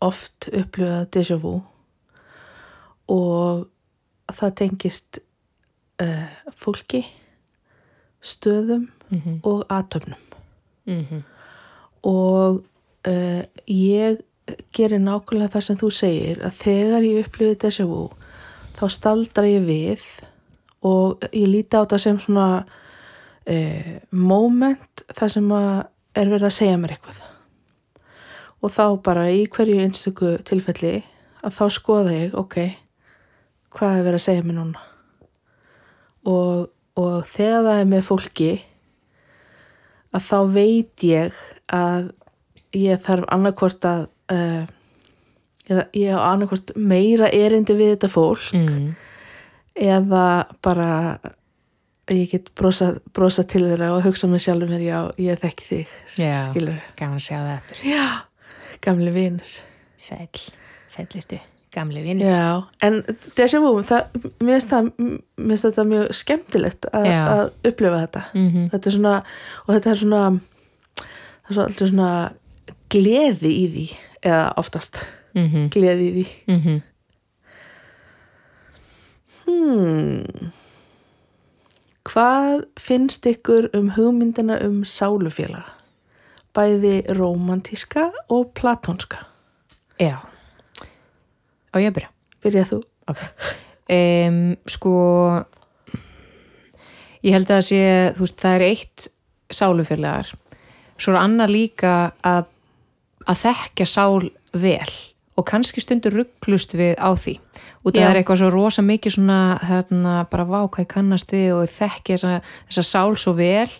[0.01, 1.61] oft upplifað déjà vu
[3.07, 3.67] og
[4.31, 5.19] það tengist
[6.01, 7.03] uh, fólki
[8.23, 9.39] stöðum mm -hmm.
[9.43, 10.21] og atöfnum
[10.85, 11.21] Mm -hmm.
[12.01, 12.63] og
[13.07, 14.17] uh, ég
[14.73, 18.09] gerir nákvæmlega það sem þú segir að þegar ég upplifið déjà vu
[18.75, 20.01] þá staldra ég við
[20.81, 22.65] og ég líti á þetta sem svona
[23.47, 25.51] uh, moment þar sem
[26.15, 27.21] er verið að segja mér eitthvað
[28.63, 31.03] og þá bara í hverju einstöku tilfelli
[31.43, 32.57] að þá skoða ég ok,
[33.73, 34.83] hvað er verið að segja mér núna
[36.29, 38.51] og, og þegar það er með fólki
[40.13, 42.11] að þá veit ég að
[42.77, 44.63] ég þarf annarkvort að uh,
[45.69, 48.89] eða ég á annarkvort meira erindi við þetta fólk mm.
[49.79, 50.25] eða
[50.65, 50.89] bara
[52.11, 55.93] ég get brosa, brosa til þeirra og hugsa mig sjálfur mér, já, ég þekki þig
[56.19, 56.33] Já.
[56.49, 58.05] skilur gaman að sjá það eftir já,
[58.83, 59.53] gamli vinur
[60.03, 60.27] sæl,
[60.91, 61.39] sælistu,
[61.73, 63.01] gamli vinnur já, en
[63.37, 63.73] déjà vu
[64.43, 67.21] mér finnst þetta mjög skemmtilegt Já.
[67.25, 68.23] að upplifa þetta.
[68.33, 69.13] Mm þetta er svona,
[69.65, 70.23] og þetta er svona
[71.43, 72.31] það er svolítið svona
[72.93, 73.85] gleði í því,
[74.23, 75.05] eða oftast
[75.47, 75.69] -hmm.
[75.69, 76.25] gleði í því.
[76.47, 76.81] Mm
[79.45, 80.51] hmm.
[82.03, 85.65] hvað finnst ykkur um hugmyndina um sálufélag?
[86.53, 89.17] Bæði rómantíska og platónska.
[89.99, 90.32] Já
[91.73, 92.11] og ég að byrja?
[92.43, 92.79] Byrjað þú.
[93.93, 94.93] Um, sko
[97.23, 97.81] ég held að það sé
[98.17, 99.07] þú veist, það er eitt
[99.53, 100.33] sálufélagar.
[100.97, 102.45] Svo er annað líka að,
[103.27, 104.93] að þekkja sál vel
[105.33, 107.39] og kannski stundur rugglust við á því.
[107.83, 108.03] Út af Já.
[108.05, 112.13] það er eitthvað svo rosa mikið svona hérna, bara vá hvað kannast við og þekki
[112.15, 112.35] þessa,
[112.69, 113.71] þessa sál svo vel.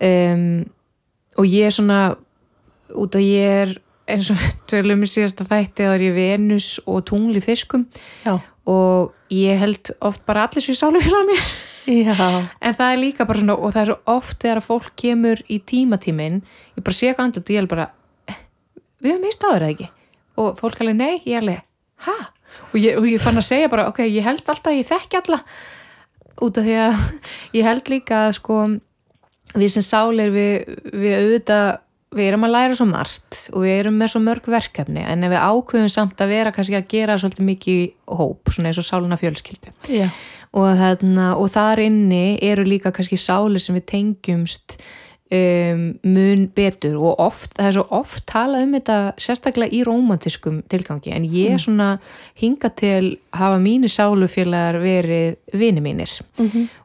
[0.00, 0.66] Um,
[1.38, 2.00] og ég er svona
[2.98, 3.76] út af ég er
[4.12, 7.86] eins og tölum í síðasta þætti þá er ég Venus og tungli fiskum.
[8.24, 8.38] Já,
[8.70, 11.46] og ég held oft bara allir svo í sálufélag mér.
[11.90, 12.14] Já,
[12.66, 15.58] en það er líka bara svona og það er svo oft þegar fólk kemur í
[15.66, 16.42] tímatímin
[16.76, 17.88] ég bara sé ekki andlut og ég er bara
[18.28, 18.38] "Eh,
[19.02, 19.88] við höfum meist áður eða ekki?
[20.40, 21.62] Og fólk alveg nei, ég alveg
[22.06, 22.16] ha?
[22.74, 25.40] Og og ég fann að segja bara ok, ég held alltaf ég þekki alla.
[26.40, 27.20] Út af því að
[27.58, 28.60] ég held líka að sko
[29.54, 31.78] við sem sálir við, við auðvitað
[32.16, 35.30] við erum að læra svo margt og við erum með svo mörg verkefni en ef
[35.30, 37.82] við ákveðum samt að vera kannski að gera svolítið mikið
[38.20, 39.74] hóp, svona eins og sáluna fjölskyldu.
[39.90, 40.08] Já,
[40.50, 44.76] og, þarna, og þar inni eru líka kannski sálir sem við tengjumst
[45.30, 50.60] um, mun betur og oft, það er svo oft talað um þetta sérstaklega í rómantiskum
[50.70, 51.92] tilgangi en ég svona
[52.40, 56.16] hinga til hafa mínu sálufélagar verið vini mínir.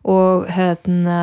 [0.04, 1.22] Og hérna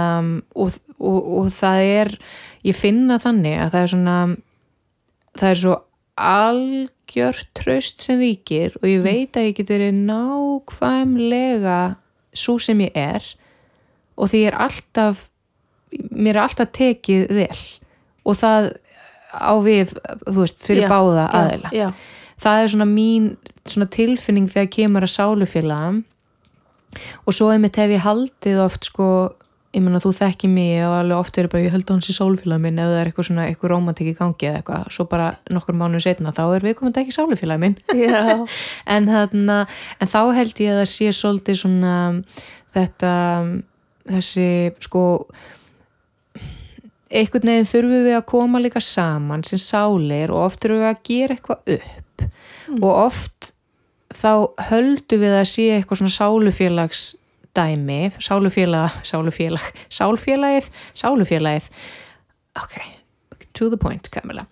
[0.54, 2.16] og, og, og það er
[2.66, 4.18] ég finna þannig að það er svona
[5.38, 5.76] það er svo
[6.22, 11.80] algjört tröst sem ríkir og ég veit að ég get verið nákvæmlega
[12.36, 13.26] svo sem ég er
[14.16, 15.26] og því ég er alltaf
[16.12, 17.62] mér er alltaf tekið vel
[18.28, 18.72] og það
[19.32, 19.94] á við
[20.28, 21.88] veist, fyrir Já, báða já, aðeila já,
[22.44, 23.28] það er svona mín
[23.64, 26.02] svona tilfinning þegar kemur að sálufélaga
[27.24, 29.08] og svo einmitt hef ég haldið oft sko,
[29.72, 32.14] ég meina þú þekki mig og alveg oft er bara ég held að hans í
[32.16, 35.28] sálufélag minn eða það er eitthvað svona eitthvað rómantik í gangi eða eitthvað, svo bara
[35.52, 37.78] nokkur mánuð setna þá er við komandi ekki sálufélag minn.
[38.92, 39.62] En, þarna,
[40.02, 41.94] en þá held ég að það sé svolítið svona
[42.74, 43.12] þetta
[44.12, 44.48] þessi
[44.82, 45.04] sko
[47.12, 51.02] einhvern veginn þurfum við að koma líka saman sem sálir og oft þurfum við að
[51.08, 52.28] gera eitthvað upp.
[52.80, 53.52] Og oft
[54.12, 54.32] þá
[54.68, 57.04] höldum við að sé eitthvað svona sálufélags
[57.56, 61.70] dæmi, sálufélag sálufélag, sálfélagið sálufélagið.
[62.62, 62.78] Ok,
[63.52, 64.46] to the point Kamila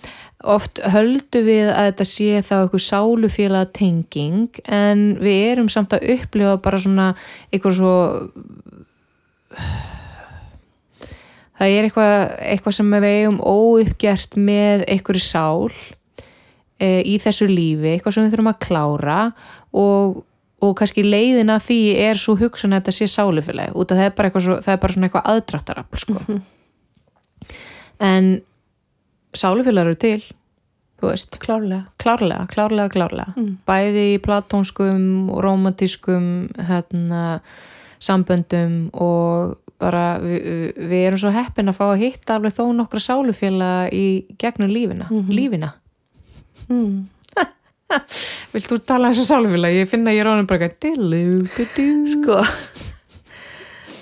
[0.48, 6.06] oft höldum við að þetta sé þá eitthvað sálufélag tenging en við erum samt að
[6.16, 7.08] upplifa bara svona
[7.52, 7.94] eitthvað svo
[11.60, 12.16] það er eitthvað,
[12.54, 15.68] eitthvað sem við eigum óuppgjert með einhverju sál
[16.80, 19.20] e, í þessu lífi, eitthvað sem við þurfum að klára
[19.76, 20.22] og,
[20.60, 24.04] og kannski leiðin að því er svo hugsun að þetta sé sálufélagi, út af það
[24.10, 26.40] er bara eitthvað svo, það er bara svona eitthvað aðdráttarafl sko.
[28.00, 28.28] en
[29.36, 30.20] sálufélagar eru til
[31.00, 33.56] þú veist, klárlega klárlega, klárlega, klárlega Mm.
[33.66, 37.40] bæði í platónskum og romantískum hérna,
[38.00, 42.64] samböndum og bara við, við- við erum svo heppin að fá að hitta alveg þó
[42.76, 45.30] nokkra sálufélaga í gegnum lífina, Mhm.
[45.32, 45.72] lífina
[46.68, 47.06] mm.
[48.52, 49.80] Vilt þú tala þessu sálufélaga?
[49.82, 50.68] Ég finna ég er ánum bara
[52.10, 52.38] sko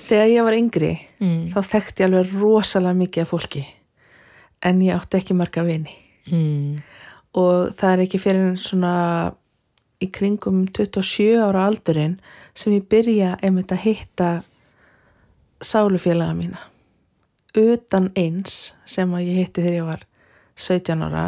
[0.08, 1.40] þegar ég var yngri mm.
[1.54, 3.64] þá þekkti ég alveg rosalega mikið af fólki
[4.64, 5.96] en ég átti ekki marga vini
[6.28, 6.82] Mm.
[7.40, 8.92] og það er ekki fyrir svona
[10.04, 12.18] í kringum 27 ára aldurinn
[12.52, 14.28] sem ég byrja einmitt að hitta
[15.64, 16.60] sálufélaga mína
[17.56, 20.04] utan eins sem að ég hitti þegar ég var
[20.68, 21.24] 17 ára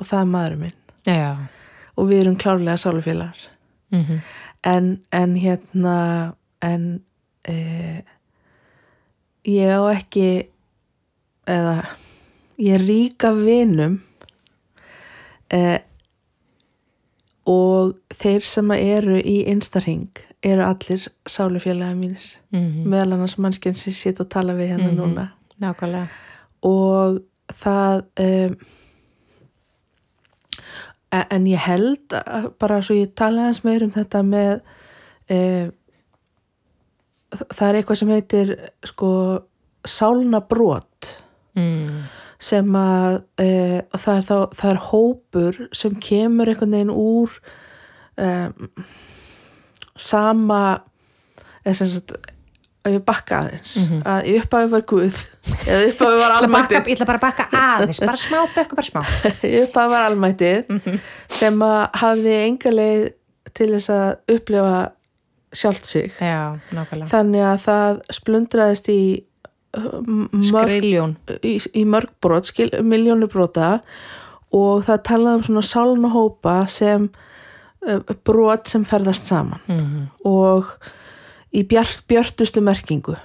[0.00, 1.59] og það er maðurinn minn Já
[2.00, 3.36] og við erum klárlega sálufélagar.
[3.92, 4.18] Mm -hmm.
[4.64, 7.00] en, en hérna en
[7.48, 8.02] e,
[9.44, 10.46] ég á ekki
[11.46, 11.84] eða
[12.58, 14.00] ég er rík af vinum
[15.52, 15.78] e,
[17.46, 20.08] og þeir sem eru í instarhing
[20.42, 22.26] eru allir sálufélaga mínir.
[22.86, 24.96] Meðal annars mannskjörn sem sitt og tala við hérna Mhm.
[25.00, 25.28] núna.
[25.60, 26.06] Nákvæmlega.
[26.62, 27.20] Og
[27.52, 28.56] það um,
[31.10, 34.60] en, ég held að, bara svo ég tala aðeins meir um þetta með
[35.30, 35.38] e,
[37.30, 38.52] það er eitthvað sem heitir
[38.86, 39.12] sko
[39.86, 41.14] sálna brot
[41.58, 42.02] mm.
[42.42, 43.50] sem að e,
[43.96, 47.38] það, er þá, það er hópur sem kemur einhvern veginn úr
[48.20, 48.30] e,
[50.00, 50.62] sama
[51.64, 52.14] eða sem sagt
[52.84, 53.72] að ég bakka aðeins.
[53.76, 54.02] Mhm.
[54.08, 55.16] að ég upphafi var Guð
[55.66, 56.78] eða upphafi var almættið.
[56.86, 59.02] ég ætla bara að bakka aðeins bara smá, bekku bara smá.
[59.42, 61.00] Ég upphafi var almættið Mhm.
[61.28, 63.12] sem að hafði enga leið
[63.54, 64.78] til þess að upplifa
[65.52, 66.12] sjálft sig.
[66.20, 66.58] Já,
[67.10, 69.00] þannig að það splundraðist í
[69.76, 70.84] uh, mörg,
[71.42, 73.80] í, í mörg brot skil, miljónu brota.
[74.52, 77.10] Og það talaði um svona sálna hópa sem
[77.86, 79.60] uh, brot sem ferðast saman.
[79.68, 80.08] Mm.
[80.24, 80.72] og
[81.56, 83.16] í bjart, bjartustu merkingu.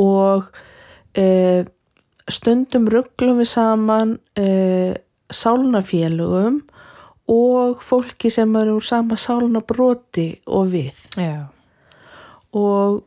[0.00, 0.48] Og
[1.18, 1.64] e,
[2.30, 4.96] stundum rugglum við saman e,
[5.30, 6.62] sálnafélugum
[7.30, 11.06] og fólki sem eru úr sama sálnabroti og við.
[12.56, 13.04] Og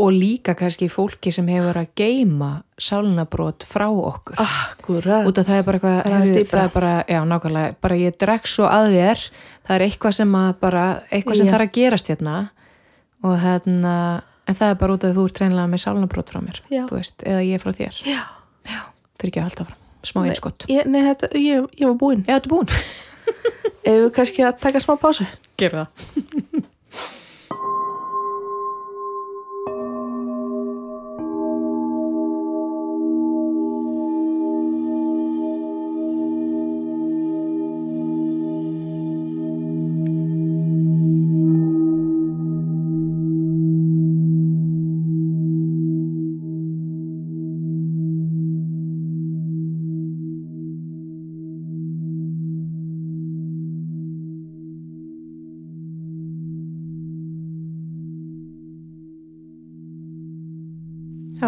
[0.00, 2.50] og líka kannski fólki sem hefur að geima
[2.80, 4.38] sálnabrót frá okkur.
[4.40, 5.26] Akkurat.
[5.28, 8.16] Út af það er bara eitthvað Það er það er bara, já nákvæmlega, bara ég
[8.20, 9.26] drekk svo að þér
[9.66, 12.36] það er eitthvað sem að bara eitthvað sem þarf að gerast hérna
[13.26, 13.94] og hérna
[14.48, 16.82] en það er bara út af að þú ert treinlega með sálnabrót frá mér Já.
[16.88, 18.22] þú veist, eða ég frá þér Já.
[19.20, 19.78] þurfi ekki að halda fram,
[20.10, 20.30] smá Nei.
[20.32, 22.68] einskott ég, nei, þetta, ég, ég var búinn Já, þetta er búin
[23.90, 25.26] ef við kannski að taka smá pásu
[25.60, 25.86] Gerða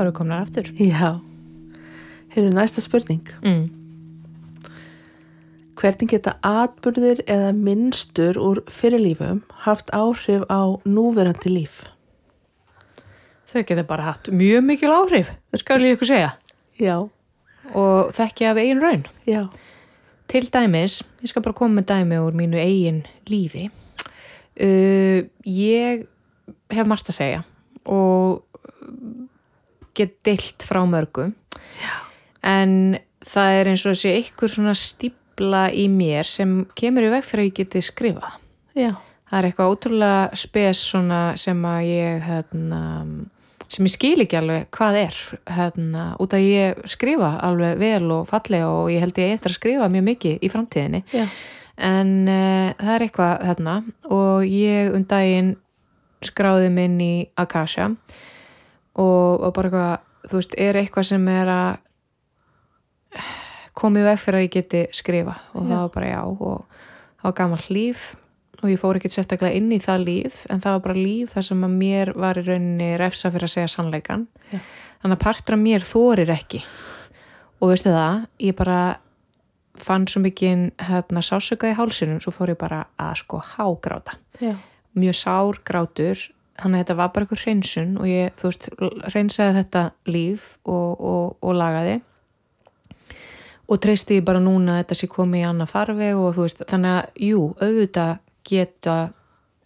[0.03, 0.69] eru komnar aftur.
[0.77, 1.21] Já.
[2.35, 3.25] Heyrðu næsta spurning.
[3.45, 3.71] Mm.
[5.79, 11.83] Hvernig geta atburðir eða minnstur úr fyrirlífum haft áhrif á núverandi líf?
[13.51, 16.31] Þau geta bara haft mjög mikil áhrif skal ég ykkur segja.
[16.81, 16.97] Já,
[17.75, 19.05] og þekki af eigin raun.
[19.29, 19.49] Já,
[20.33, 23.67] Til dæmis, ég skal bara koma með dæmi úr mínu eigin lífi.
[24.57, 26.07] Uh, ég
[26.73, 27.43] hef margt að segja
[27.85, 28.45] og
[29.95, 31.31] get deilt frá mörgu.
[31.83, 31.95] Já.
[32.43, 37.25] En það er eins og þessi einhver svona stípla í mér sem kemur í veg
[37.29, 38.33] fyrir að ég geti skrifa.
[38.75, 38.93] já,
[39.33, 42.81] Það er eitthvað ótrúlega spes svona sem að ég, hérna,
[43.73, 48.27] sem ég skil ekki alveg hvað er, hérna, út að ég skrifa alveg vel og
[48.29, 51.03] fallega og ég held ég eitthvað að skrifa mjög mikið í framtíðinni.
[51.17, 51.27] já,
[51.83, 53.77] En uh, það er eitthvað hérna
[54.13, 55.55] og ég um daginn
[56.23, 57.87] skráði minn í Akasha
[58.99, 61.79] og, og bara eitthvað, þú veist, er eitthvað sem er að
[63.79, 65.69] komið veg fyrir að ég geti skrifa og Já.
[65.69, 68.11] það var bara já og það var gammal líf.
[68.63, 71.47] Og ég fór ekkert sérstaklega inn í það líf en það var bara líf þar
[71.49, 74.61] sem að mér var í rauninni refsa fyrir að segja sannleikan Já.
[75.03, 76.61] þannig að partur af mér þorir ekki.
[77.59, 78.79] Og veistu það, ég bara
[79.83, 84.55] fann svo mikið hérna, sásöka í hálsinum, svo fór ég bara að sko hágráta, já,
[84.95, 86.23] mjög sár grátur
[86.63, 88.69] þannig að þetta var bara einhver hreinsun og ég, þú veist,
[89.13, 91.99] hreinsaði þetta líf og, og, og lagaði.
[93.73, 96.65] Og treysti ég bara núna að þetta sé komið í annað farveg og þú veist,
[96.69, 98.13] þannig að, jú, auðvitað
[98.49, 98.97] geta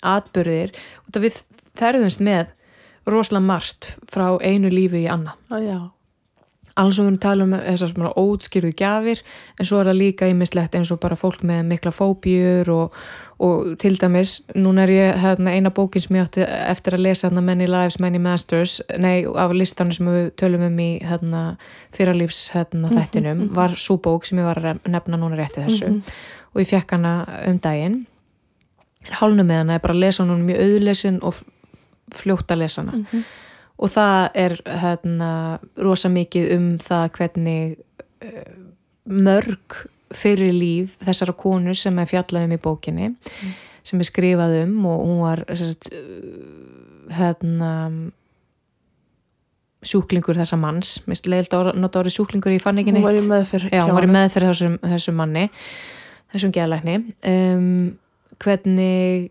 [0.07, 0.74] atbyrðir
[1.05, 1.40] og það við
[1.76, 2.53] ferðumst með
[3.07, 5.38] rosalega margt frá einu lífi í annað.
[5.51, 5.78] Já, já,
[6.76, 9.22] alls og við tala um þessar svona ótskýrðu gjafir
[9.56, 12.98] en svo er það líka ímislegt eins og bara fólk með mikla fóbjur og,
[13.42, 17.28] og til dæmis, núna er ég hérna, eina bókin sem ég átti eftir að lesa
[17.28, 21.44] hérna, Many Lives, Many Masters nei, af listanum sem við tölum um í hérna,
[21.96, 25.94] fyrralífs hérna, þættinum var svo bók sem ég var að nefna núna rétti þessu.
[26.52, 27.16] Og ég fekk hana
[27.48, 27.98] um daginn.
[29.16, 31.40] Hálnum með hana er bara lesa hún mjög auðlesin og
[32.16, 33.24] fljótt að lesa hana
[33.76, 35.30] og það er hérna,
[35.76, 37.76] rosa mikið um það hvernig
[38.24, 38.50] uh,
[39.06, 39.82] mörg
[40.16, 43.10] fyrir líf þessara konu sem er fjallað um í bókinni
[43.86, 45.90] sem er skrifað um og hún var sérst,
[47.14, 47.72] hérna
[49.86, 50.96] sjúklingur þessa manns.
[51.10, 53.84] Mist leilt að nota orðið sjúklingur ég fann ekki hún neitt var í meðferð Já,
[53.84, 55.44] hún var í meðferð þessum, þessum manni
[56.34, 56.96] þessum geðlækni.
[57.30, 57.68] Um,
[58.42, 59.30] hvernig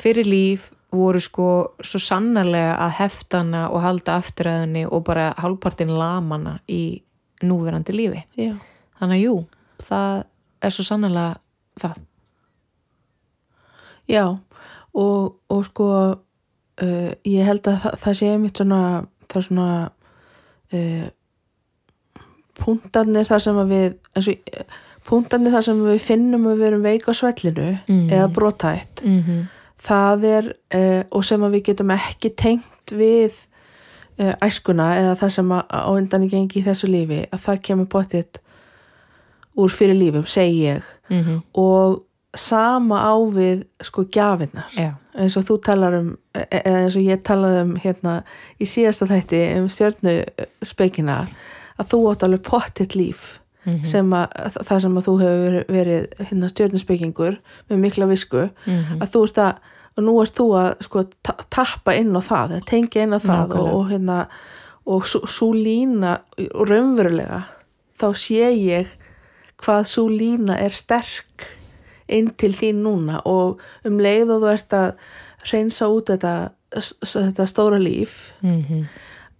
[0.00, 1.46] fyrir líf voru sko
[1.84, 7.02] svo sannarlega að heftana og halda afturræðinni og bara hálfpartin lamana í
[7.42, 8.54] núverandi lífi já,
[9.00, 9.34] þannig að jú,
[9.88, 10.24] það
[10.62, 11.36] er svo sannarlega
[11.80, 11.96] það
[14.06, 14.22] Já,
[14.94, 18.80] og, og sko uh, ég held að það, það sé einmitt svona
[19.26, 19.68] það er svona
[20.78, 21.06] uh,
[22.60, 24.70] punktarnir þar sem við eins og
[25.06, 28.06] punktarnir þar sem við finnum að við erum veik á svellinu Mhm.
[28.14, 29.42] eða brotætt mm -hmm.
[29.82, 33.36] Það er uh, og sem að við getum ekki tengt við
[34.20, 37.90] uh, æskuna eða það sem á undan í gengi í þessu lífi að það kemur
[37.92, 38.40] pottitt
[39.56, 40.84] úr fyrir lífum, segi ég.
[41.08, 41.40] Mhm.
[41.56, 42.02] og
[42.36, 47.06] sama á við sko gjafinnar Já, eins og þú talar um e- eða eins og
[47.06, 48.16] ég talaði um hérna
[48.60, 51.16] í síðasta þætti um stjörnuspekina
[51.80, 53.84] að þú átt alveg pottitt líf Mhm.
[53.86, 54.28] sem að
[54.64, 57.38] það sem að þú hefur verið, hérna stjörnuspekingur
[57.70, 59.00] með mikla visku Mhm.
[59.00, 59.54] að þú ert að
[59.98, 63.56] og nú ert þú að sko ta- tappa inn á það, tengja inn á það
[63.56, 64.26] og, og hérna
[64.86, 66.18] og svo lína
[66.54, 67.44] og raunverulega
[67.98, 68.86] þá sé ég
[69.58, 71.46] hvað svo lína er sterk
[72.08, 74.94] inn til þín núna og um leið og þú ert að
[75.50, 78.84] reynsa út þetta, þetta stóra líf Mhm.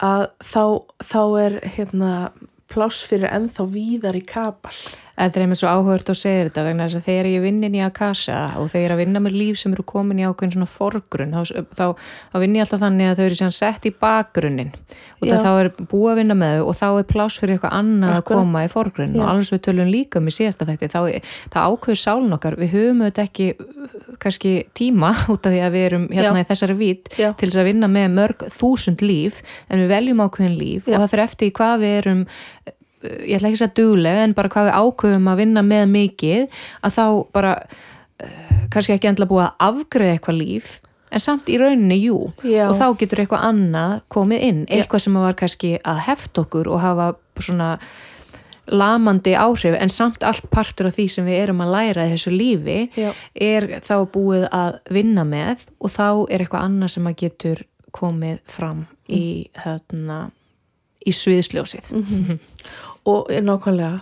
[0.01, 2.31] að þá, þá er hérna
[2.71, 4.77] pláss fyrir ennþá víðar í kapal
[5.17, 7.77] Þetta er einmitt svo áhugert að segja þetta vegna þess að þegar ég vinn inn
[7.79, 10.53] í Akasha og þegar ég er að vinna með líf sem eru komin í ákveðin
[10.53, 11.87] svona forgrunn þá, þá,
[12.35, 15.71] þá vinn ég alltaf þannig að þau eru síðan sett í bakgrunnin og þá er
[15.81, 18.43] búið að vinna með þau og þá er pláss fyrir eitthvað annað að Akkurat.
[18.45, 21.01] koma í forgrunn og alveg svo við tölum líka um í síðasta þætti þá,
[21.55, 23.49] þá ákveður sálun okkar við höfum auðvitað ekki
[24.21, 26.45] kannski tíma út af því að við erum hérna Já.
[26.45, 27.31] í þessari vít Já.
[27.33, 29.41] til þess að vinna með mörg þúsund líf
[29.71, 30.97] en við veljum ákveðin líf Já.
[30.97, 32.27] og það fyrir eftir hvað við erum
[33.27, 36.59] ég ætla ekki að segja dugleg en bara hvað við ákveðum að vinna með mikið
[36.87, 37.05] að þá
[37.37, 40.75] bara uh, kannski ekki endla búið að afgreða eitthvað líf
[41.17, 42.67] en samt í rauninni jú Já.
[42.71, 46.81] og þá getur eitthvað annað komið inn eitthvað sem var kannski að hefta okkur og
[46.83, 47.77] hafa svona
[48.67, 52.33] lamandi áhrif en samt allt partur af því sem við erum að læra í þessu
[52.35, 53.13] lífi Já.
[53.39, 57.63] er þá búið að vinna með og þá er eitthvað annað sem að getur
[57.95, 60.19] komið fram í, hérna,
[61.07, 62.41] í sviðsljósið Mhm.
[63.07, 63.99] Og er nákvæmlega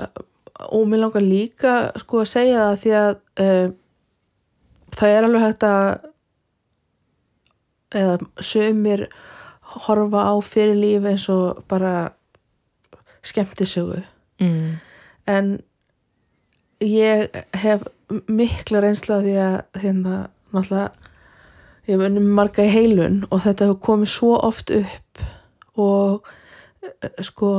[0.00, 0.24] uh,
[0.72, 3.66] og mér langar líka sko að segja það því að uh,
[4.96, 5.88] það er alveg hægt að
[7.96, 9.06] eða sömur
[9.86, 12.12] horfa á fyrir lífi eins og bara
[13.26, 14.02] skemmtisögu
[14.40, 14.78] mm.
[15.26, 15.58] en
[16.82, 17.84] ég hef
[18.28, 20.16] mikla reynsla því að hérna
[20.54, 20.90] náttúrulega
[21.86, 25.22] ég hef unnum marga í heilun og þetta hefur komið svo oft upp
[25.76, 26.26] og
[26.82, 27.50] eh, sko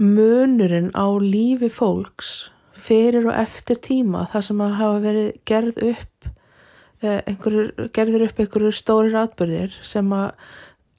[0.00, 6.30] munurinn á lífi fólks fyrir og eftir tíma það sem að hafa verið gerð upp
[7.04, 10.30] eh, einhverjur, gerður upp einhverjur stórir atbyrðir sem að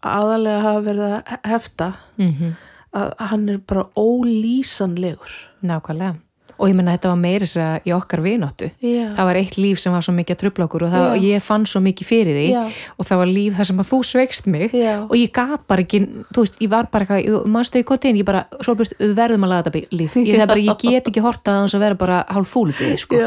[0.02, 2.54] aðalega hafa verið að hefta Mm
[2.92, 5.32] að hann er bara ólýsanlegur
[5.64, 6.18] Nákvæmlega.
[6.62, 8.68] Og ég menna þetta var meira þess að í okkar vináttu.
[8.86, 11.22] Já, Það var eitt líf sem var svo mikið að trubla okkur og það, Já.
[11.26, 12.62] ég fann svo mikið fyrir því Já.
[13.02, 14.76] og það var líf þar sem að þú sveikst mig
[15.10, 16.00] og ég gat bara ekki,
[16.30, 19.54] þú veist, ég var bara eitthvað, mannstu í kotin, ég bara, Sólbjörn, við verðum að
[19.56, 20.16] laga þetta líf.
[20.22, 23.18] Ég segi bara, ég get ekki horta að þess að vera bara hálf fúlutið, sko.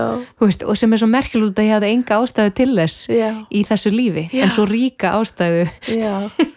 [0.71, 3.11] Og sem er svo merkilegt út að ég hafði enga ástæðu til þess
[3.51, 5.67] í þessu lífi, en svo ríka ástæðu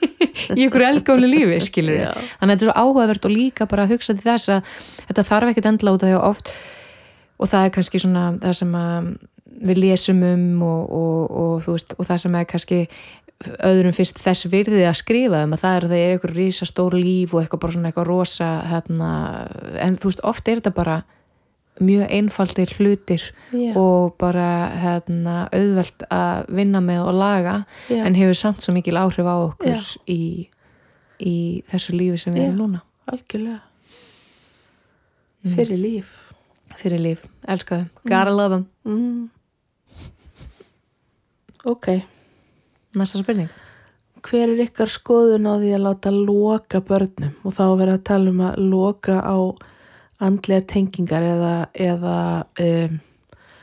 [0.56, 2.12] í ykkur eldgóðlu lífi, skilur Já.
[2.40, 4.74] þannig að þetta er svo áhugavert og líka bara að hugsa til þess að
[5.08, 6.52] þetta þarf ekkert endla út af því að oft
[7.38, 8.76] og það er kannski svona það sem
[9.68, 12.82] við lesum um og, og, og, veist, og það sem er kannski
[13.66, 16.68] öðrum fyrst þess virði að skrifa um að það er að það er eitthvað rísa
[16.68, 19.12] stór líf og eitthvað bara svona eitthvað rosa hérna,
[19.84, 20.98] en þú veist, oft er þetta bara
[21.84, 23.72] mjög einfaldir hlutir Já.
[23.78, 24.50] og bara
[24.82, 27.56] hérna, auðvelt að vinna með og laga
[27.90, 28.04] Já.
[28.06, 29.82] en hefur samt svo mikil áhrif á okkur Já.
[30.10, 30.50] í,
[31.20, 31.36] í
[31.72, 32.84] þessu lífi sem við erum núna.
[33.08, 33.62] Algjörlega.
[35.48, 36.12] Fyrir líf.
[36.78, 38.68] Fyrir líf, elskaðu, gotta love them.
[38.86, 39.30] Mm.
[41.66, 41.88] ok.
[42.98, 43.50] Næsta spurning.
[44.28, 47.34] Hver er ykkar skoðun á því að láta loka börnum?
[47.46, 49.38] Og þá vera að tala um að loka á
[50.24, 52.18] andlegar tengingar eða, eða
[52.64, 53.00] um,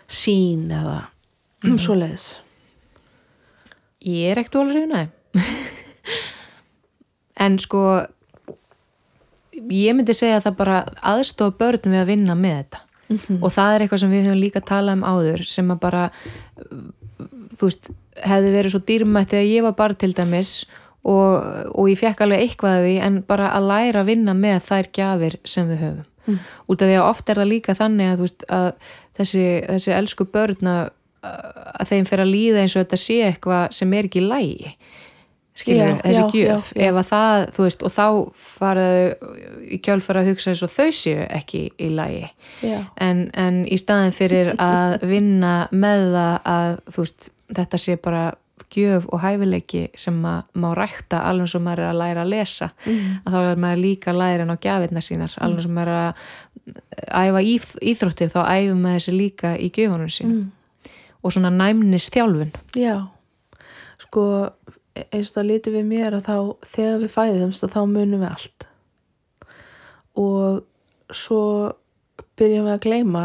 [0.06, 0.98] sín eða
[1.64, 1.78] mm.
[1.82, 2.28] svoleiðis.
[4.04, 5.08] Ég er ekkert alveg reynaði
[7.44, 7.82] en sko
[9.72, 10.80] ég myndi segja að það bara
[11.14, 12.82] aðstofa börn við að vinna með þetta.
[13.40, 16.06] Og það er eitthvað sem við höfum líka talað um áður sem að bara
[17.54, 17.90] þú veist,
[18.24, 20.54] hefði verið svo dýrmætt þegar ég var bara til dæmis
[21.04, 21.44] og,
[21.74, 24.90] og ég fekk alveg eitthvað að því en bara að læra að vinna með þær
[24.98, 26.42] gjafir sem við höfum mm.
[26.68, 28.68] út af því að oft er það líka þannig að, veist, að
[29.18, 30.84] þessi, þessi elsku börn að,
[31.88, 34.74] þeim fyrir að líða eins og þetta sé eitthvað sem er ekki lægi
[35.54, 36.70] skilur Já, þessi já, gjöf.
[36.74, 38.06] já, ef að það, þú veist, og þá
[38.58, 39.34] faraðu
[39.70, 42.24] í kjölfara að hugsa eins og þau séu ekki í lagi.
[42.98, 48.24] En, en í staðin fyrir að vinna með það að þú veist, þetta sé bara
[48.74, 52.68] gjöf og hæfileiki sem að má rækta alveg sem maður er að læra að lesa.
[52.86, 53.14] Mm.
[53.24, 56.02] að þá er maður líka að læra inn á gjafirna sínar alveg sem maður er
[56.02, 56.14] að
[57.24, 60.50] æfa íþ, íþróttir þá æfum maður þessi líka í gjöfunum sín Mm.
[61.22, 63.06] og svona næmnis þjálfun já.
[63.98, 64.50] Sko
[64.94, 66.36] eins og það lítið við mér að þá
[66.74, 68.66] þegar við fæðumst þá munum við allt.
[70.14, 70.62] Og
[71.14, 71.40] svo
[72.38, 73.24] byrjum við að gleyma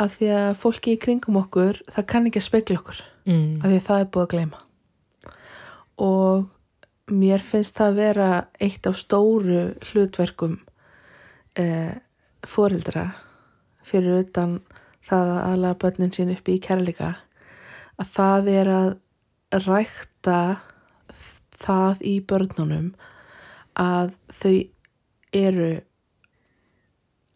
[0.00, 3.60] af því að fólki í kringum okkur það kann ekki að spekla okkur mm.
[3.62, 4.62] af því að það er búið að gleyma.
[6.02, 8.30] Og mér finnst það að vera
[8.62, 10.58] eitt af stóru hlutverkum
[11.60, 11.94] eh,
[12.48, 13.06] fóreldra
[13.86, 14.60] fyrir utan
[15.06, 17.14] það að aðlaga börnin sín upp í kærleika
[18.00, 18.92] að það er að
[19.66, 20.38] rækta
[21.62, 22.92] það í börnunum
[23.78, 24.54] að þau
[25.36, 25.72] eru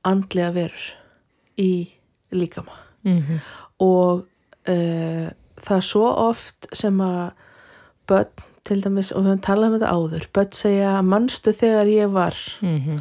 [0.06, 0.88] andlega verur
[1.60, 1.70] í
[2.34, 2.74] líkama.
[3.06, 3.38] Mm
[3.82, 4.24] og
[4.68, 5.28] uh,
[5.62, 7.30] það er svo oft sem að
[8.08, 12.10] börn til dæmis, og við höfum talað um þetta áður börn segja, manstu þegar ég
[12.10, 13.00] var -hmm.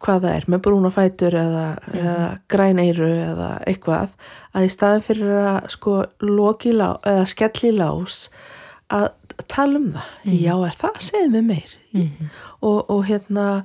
[0.00, 4.08] hvað það er, með brúna fætur eða, eða græn eiru eða eitthvað
[4.54, 8.28] að í staðin fyrir að sko lá, eða skelli lás
[8.90, 9.08] að
[9.48, 12.28] tala um það já er það, segðu mig meir Mhm.
[12.62, 13.64] og, og hérna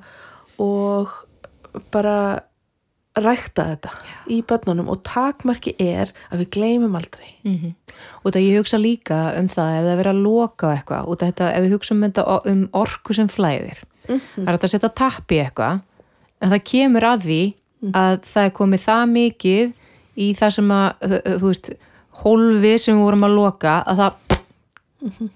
[0.58, 1.08] og
[1.90, 2.40] bara
[3.18, 3.90] rækta þetta
[4.32, 7.34] í börnunum og takmarki er að við gleymum aldrei.
[7.44, 7.72] Mm
[8.24, 11.18] og það ég hugsa líka um það ef það er verið að loka eitthvað og
[11.20, 15.34] þetta, ef við hugsa um þetta um orku sem flæðir það er að setja tapp
[15.36, 15.82] í eitthvað?
[16.40, 17.40] En það kemur að því
[17.92, 19.72] að það er komið það mikið
[20.24, 21.70] í það sem að þú- veist,
[22.22, 25.30] hólfið sem við vorum að loka að það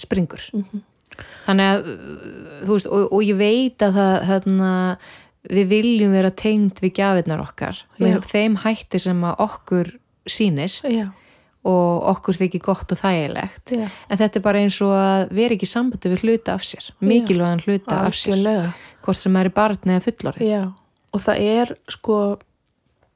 [0.00, 0.44] springur.
[1.46, 1.88] Þannig að
[2.66, 4.70] þú veist, og, og ég veit að það hérna,
[5.48, 8.20] við viljum vera tengd við gjafirnar okkar með Já.
[8.32, 9.92] þeim hætti sem að okkur
[10.28, 11.06] sýnist já,
[11.64, 13.72] og okkur þykir gott og þægilegt.
[13.72, 16.90] Já, en þetta er bara eins og að vera ekki sambandi við hluta af sér,
[17.00, 18.70] mikilvægan hluta af sér algjörlega.
[19.04, 20.62] hvort sem er í barni eða fullorði já,
[21.10, 22.20] og það er sko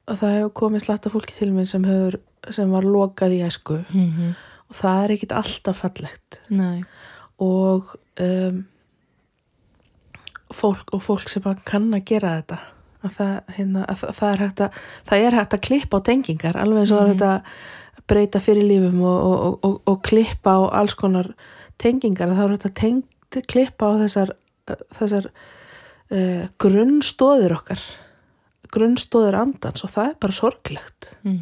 [0.05, 2.19] að það hefur komið slatta fólki til minn sem hefur
[2.53, 3.79] sem var lokað í æsku.
[3.89, 4.33] Mm -hmm.
[4.69, 6.41] og það er ekkit alltaf fallegt.
[6.49, 6.83] Nei,
[7.41, 8.65] og um,
[10.55, 12.59] fólk og fólk sem kann að gera þetta.
[13.05, 14.77] Að það, hérna, að það, er hægt að
[15.09, 18.41] það er hægt að klippa á tengingar alveg eins og það er hægt að breyta
[18.41, 21.29] fyrir lífum og, og, og, og, klippa á alls konar
[21.81, 22.31] tengingar.
[22.31, 23.03] Að það er hægt að teng,
[23.51, 24.33] klippa á þessar
[24.97, 27.83] þessar uh, grunnstóðir okkar
[28.73, 31.11] grunnstóðir andans og það er bara sorglegt.
[31.21, 31.37] Mm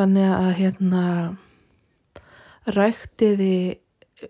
[0.00, 1.04] þannig að hérna
[2.70, 3.54] ræktiði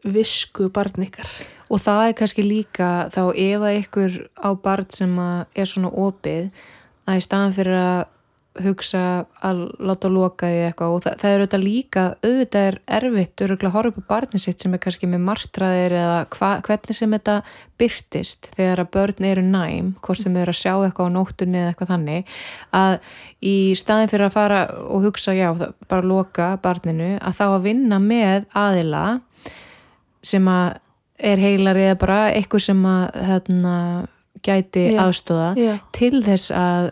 [0.07, 1.31] visku barn ykkar
[1.71, 6.51] og það er kannski líka þá ef að ykkur á barn sem er svona opið
[7.07, 8.01] að í staðan fyrir að
[8.65, 9.01] hugsa
[9.47, 13.67] að láta loka því eitthvað og það, það er auðvitað líka auðvitað er erfitt að
[13.77, 17.37] horfa upp á barnið sitt sem er kannski með martraðir eða hva, hvernig sem þetta
[17.81, 21.71] byrtist þegar að börn eru næm hvort sem eru að sjá eitthvað á nóttunni eða
[21.71, 22.35] eitthvað þannig
[22.81, 22.99] að
[23.53, 25.49] í staðin fyrir að fara og hugsa já,
[25.87, 29.07] bara loka barninu að þá að vinna með aðila
[30.27, 30.81] sem að
[31.23, 33.77] er heilari eða bara eitthvað sem að hérna,
[34.47, 35.01] gæti Já.
[35.05, 36.91] aðstóða já, til þess að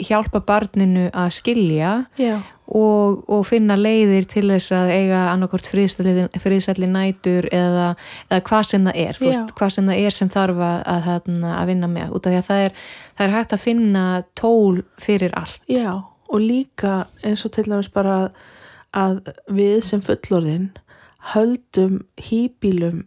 [0.00, 6.88] hjálpa barninu að skilja já, og, og finna leiðir til þess að eiga annarkort friðsælli
[6.88, 7.90] nætur eða,
[8.30, 11.50] eða hvað sem það er, veist, hvað sem það er sem þarf að, að, að,
[11.50, 12.78] að vinna með út af því að það er,
[13.16, 14.06] það er hægt að finna
[14.40, 15.60] tól fyrir allt.
[15.68, 15.92] já
[16.30, 18.30] og líka eins og til dæmis bara
[18.94, 20.70] að við sem fullorðin
[21.34, 23.04] höldum hýbílum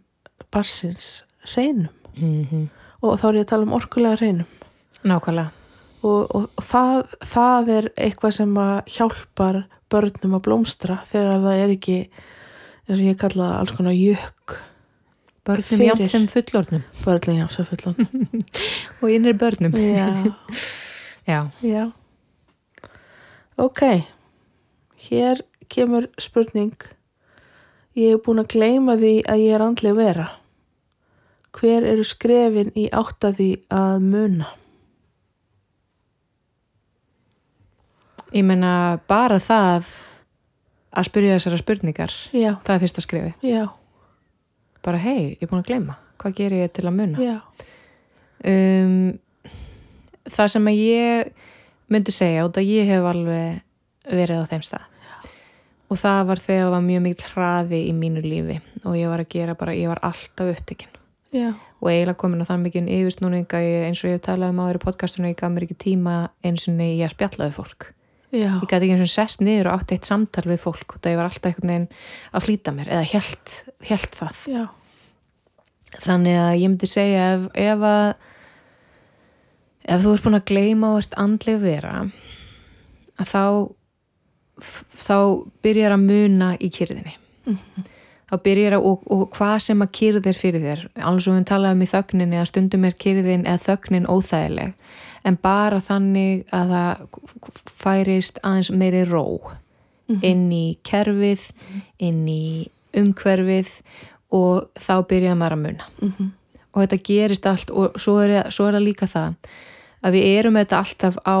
[0.54, 1.24] barsins
[1.54, 1.88] hreinum.
[2.16, 2.66] Mm -hmm.
[3.02, 4.46] og þá er ég að tala um orkulega hreinum.
[5.04, 5.50] Nákvæmlega.
[6.02, 11.58] og, og, og það, það er eitthvað sem að hjálpar börnum að blómstra þegar það
[11.64, 11.98] er ekki
[12.88, 14.56] eins og ég kalla alls konar jökk
[15.44, 16.82] Börnum jafn sem fullorðnum.
[17.04, 18.44] Börnlega já, sem fullorðin
[19.02, 19.72] og innri börnum.
[19.76, 20.32] já,
[21.26, 21.50] Já.
[21.62, 21.92] já.
[23.56, 23.80] Ok.
[24.96, 26.72] Hér kemur spurning.
[27.94, 30.30] Ég hef búin að gleyma því að ég er andleg vera
[31.54, 33.40] hver eru skrefin í átt að
[34.02, 34.48] muna?
[38.34, 39.86] Ég meina bara það
[40.94, 43.34] að spyrja þessara spurningar, já, það er fyrsta skrefi.
[43.46, 43.64] já,
[44.84, 45.94] Bara hei, ég er búin að gleyma.
[46.20, 47.22] Hvað ger ég til að muna?
[47.22, 47.36] já.
[48.44, 49.18] Um,
[50.28, 51.30] það sem að ég
[51.88, 53.62] myndi segja út að ég hef alveg
[54.10, 54.90] verið á þeim stað.
[55.88, 59.22] Og það var þegar það var mjög mikið hraði í mínu lífi og ég var
[59.24, 61.00] að gera bara, ég var alltaf upptekinn
[61.34, 61.50] já,
[61.82, 64.62] og eiginlega komin á þann mikið yfirsnúning að ég, eins og ég hef talað um
[64.64, 66.14] áður í podcastunum ég gaf mér ekki tíma
[66.46, 67.90] eins og ég að spjalla við fólk.
[68.34, 71.02] Já, ég gæti ekki eins og sest niður og átti eitt samtal við fólk og
[71.04, 71.90] það var alltaf einhvern veginn
[72.34, 73.58] að flýta mér eða held,
[73.90, 74.40] held það.
[74.50, 74.64] Já,
[76.02, 78.08] þannig að ég myndi segja ef, ef að
[79.84, 81.96] ef þú ert búin að gleyma og ert andleg vera
[83.20, 83.44] að þá
[85.04, 85.18] þá
[85.64, 87.16] byrjar að muna í kyrðinni
[88.34, 90.84] þá byrjar að, og, og hvað sem að kyrð er fyrir þér.
[91.00, 94.72] Alveg svo við talaðum í þögninni að stundum er kyrðin eða þögnin óþægileg.
[95.24, 99.24] En bara þannig að það færist aðeins meiri ró
[100.04, 101.46] inn í kerfið
[102.04, 103.70] inn í umhverfið
[104.34, 105.86] og þá byrjar maður að muna.
[106.02, 106.32] Mhm,
[106.74, 109.34] og þetta gerist allt og svo er, svo er það líka það
[110.04, 111.38] að við erum þetta alltaf á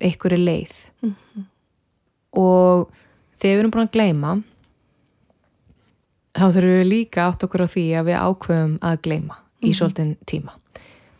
[0.00, 0.76] einhverju leið.
[2.40, 2.88] Og
[3.40, 4.32] þegar við erum búin að gleyma
[6.40, 10.12] þá þurfum við líka átt okkur á því að við ákveðum að gleyma í svolítinn
[10.30, 10.54] tíma.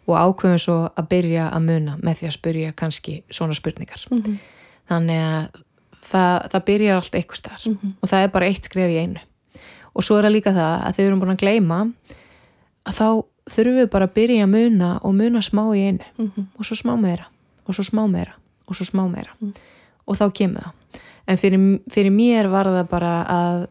[0.09, 4.07] Og ákveðum svo að byrja að muna með því að spyrja kannski svona spurningar.
[4.11, 4.39] Mhm,
[4.91, 5.61] þannig að
[6.11, 9.27] það, það byrjar allt eitthvað starf mhm, og það er bara eitt skref í einu.
[9.95, 11.81] Og svo er það líka það að þegar við erum búin að gleyma
[12.87, 13.07] að þá
[13.51, 16.07] þurfum við bara að byrja að muna og muna smá í einu.
[16.16, 17.27] Mhm, og svo smá meira.
[17.66, 18.35] Og svo smá meira.
[18.66, 19.35] Og svo smá meira.
[19.41, 19.55] Mm.
[20.11, 21.03] og þá kemur það.
[21.31, 23.66] En fyrir, fyrir mér var það bara að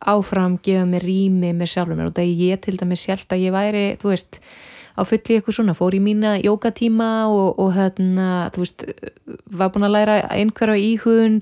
[0.00, 2.10] áfram gefa mér rými með sjálfur mér.
[2.10, 4.40] Og það ég til dæmis sjálft að ég væri þú veist
[4.96, 8.86] á fulli eitthvað svona fór í mína jókatíma og, og hérna þú veist
[9.52, 11.40] var búin að læra einhverja íhugun.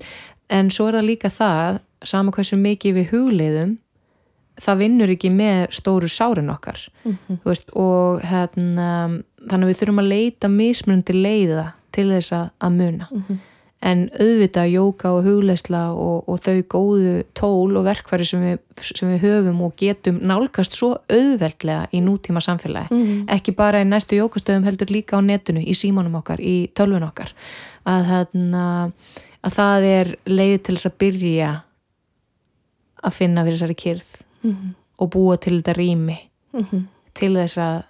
[0.52, 3.78] En svo er það líka það sama hversu mikið við hugleiðum
[4.62, 6.78] það vinnur ekki með stóru sárin okkar.
[7.04, 8.90] Mhm, þú veist, og hérna,
[9.48, 13.08] þannig að við þurfum að leita mismunandi leiða til þess að, muna.
[13.10, 13.40] Mhm,
[13.84, 19.10] en auðvitað jóka og hugleisla og, og þau góðu tól og verkfæri sem við, sem
[19.12, 22.94] við höfum og getum nálgast svo auðveldlega í nútíma samfélagi.
[22.94, 27.04] Mhm, ekki bara í næstu jókastöðum heldur líka á netinu, í símanum okkar, í tölvun
[27.04, 27.34] okkar.
[27.84, 28.66] Að, hérna,
[29.44, 31.52] að það er leið til þess að byrja
[33.04, 36.18] að finna fyrir þessari kyrð mhm, og búa til þetta rými.
[36.56, 37.82] Mhm, til þess að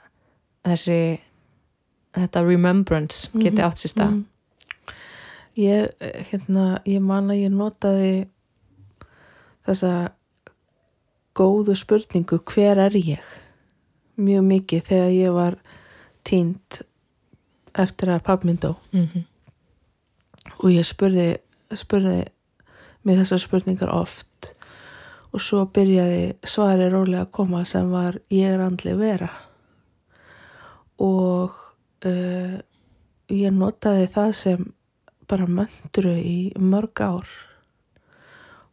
[0.65, 1.01] þessi
[2.15, 4.25] þetta remembrance geti Mhm, átt mhm.
[5.55, 8.27] Ég, eh, hérna, ég man að ég notaði
[9.67, 10.13] þessa
[11.35, 13.23] góðu spurningu hver er ég?
[14.17, 15.57] Mjög mikið þegar ég var
[16.27, 16.83] tínt
[17.75, 18.75] eftir að papp minn dó.
[18.93, 19.25] Mm -hmm.
[20.59, 21.39] og ég spurði,
[21.75, 22.25] spurði
[23.03, 24.55] með þessar spurningar oft.
[25.33, 29.31] Og svo byrjaði svari rólega að koma sem var ég er andli vera.
[30.99, 31.51] Og
[32.07, 32.59] uh,
[33.29, 34.73] ég notaði það sem
[35.31, 37.29] bara möndru í mörg ár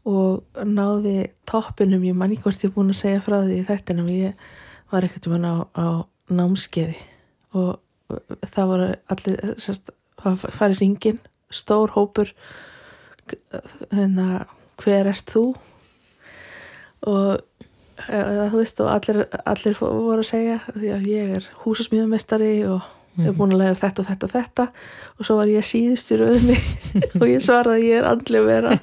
[0.07, 3.65] og náði toppinum, ég man ekki hvort ég er búin að segja frá því í
[3.67, 4.45] þettinum, ég
[4.91, 5.87] var ekkert um á, á
[6.31, 6.97] námskeiði
[7.57, 7.77] og
[8.51, 9.91] það voru allir sérst,
[10.21, 11.21] það farið ringin
[11.51, 12.31] stór hópur
[13.91, 14.47] hérna,
[14.81, 15.45] hver ert þú?
[17.07, 17.41] Og
[18.07, 22.87] eða, þú veist og allir, allir voru að segja já, ég er húsasmíðumestari og
[23.19, 24.65] er búin að læra þetta og þetta og þetta.
[25.17, 26.57] Og svo var ég síðust í rauðinni
[27.19, 28.73] og ég svaraði að ég er andlega vera.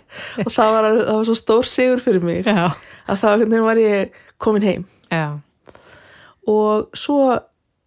[0.45, 2.65] Og það var, það var svo stór sigur fyrir mig Já,
[3.09, 4.89] að það var ég komin heim.
[5.09, 5.39] Já,
[6.49, 7.37] og svo,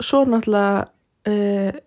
[0.01, 0.85] svo náttúrulega
[1.31, 1.81] uh,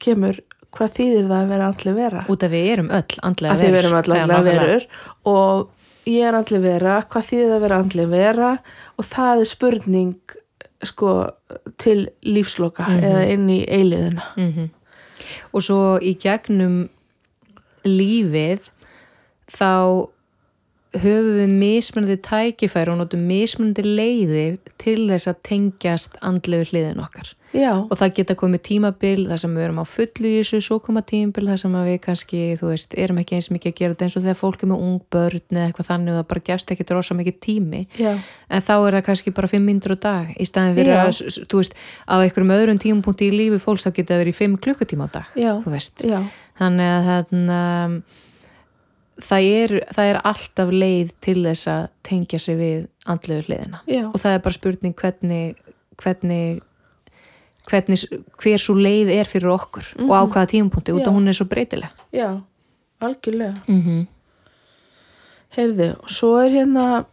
[0.00, 0.38] kemur
[0.76, 2.24] hvað þýðir það að vera andlega vera?
[2.30, 4.66] Út af við erum öll andlega að við erum allavega nákvæmlega.
[4.66, 4.84] verur.
[5.32, 6.98] Og ég er andlega vera.
[7.10, 8.52] Hvað þýðir það að vera andlega vera?
[8.96, 10.36] Og það er spurning
[10.84, 11.26] sko
[11.78, 13.04] til lífsloka Mhm.
[13.04, 14.70] eða inn í eiliðina Mhm.
[15.52, 16.88] og svo í gegnum
[17.84, 18.60] lífið
[19.50, 20.08] þá
[20.96, 27.34] höfum við mismunandi tækifæri og notum mismunandi leiðir til þess að tengjast andlegu hliðin okkar.
[27.50, 30.76] Já, og það geta komið tímabil þar sem við erum á fullu í þessu svo
[30.84, 34.06] koma tímabil þar sem við kannski þú veist, erum ekki eins mikið að gera þetta
[34.06, 36.70] eins og þegar fólk er með ung börn eða eitthvað þannig og það bara gefst
[36.70, 37.82] ekki rosa mikið tími.
[37.98, 38.12] Já,
[38.46, 41.62] en þá er það kannski bara 5 mindur á dag í staðin fyrir að, þú
[41.64, 41.74] veist,
[42.06, 45.34] á einhverjum öðrum tímapunkti í lífi fólks þá geta verið í 5 klukkutíma á dag
[45.34, 46.22] þú veist, já.
[46.60, 47.60] Þannig að þarna,
[49.24, 53.82] það, er, það er alltaf leið til þess að tengja sig við andlegu hliðina.
[53.90, 55.56] Já, og það er bara spurning hvernig
[56.00, 56.60] hvernig,
[57.68, 58.04] hvernig
[58.40, 61.48] hver svo leið er fyrir okkur og á hvaða tímapunkti, út af hún er svo
[61.50, 61.92] breytileg.
[62.16, 62.40] Já
[63.00, 63.54] algjörlega.
[63.66, 64.06] Mm -hmm.
[65.48, 67.04] heyrðu, og svo er hérna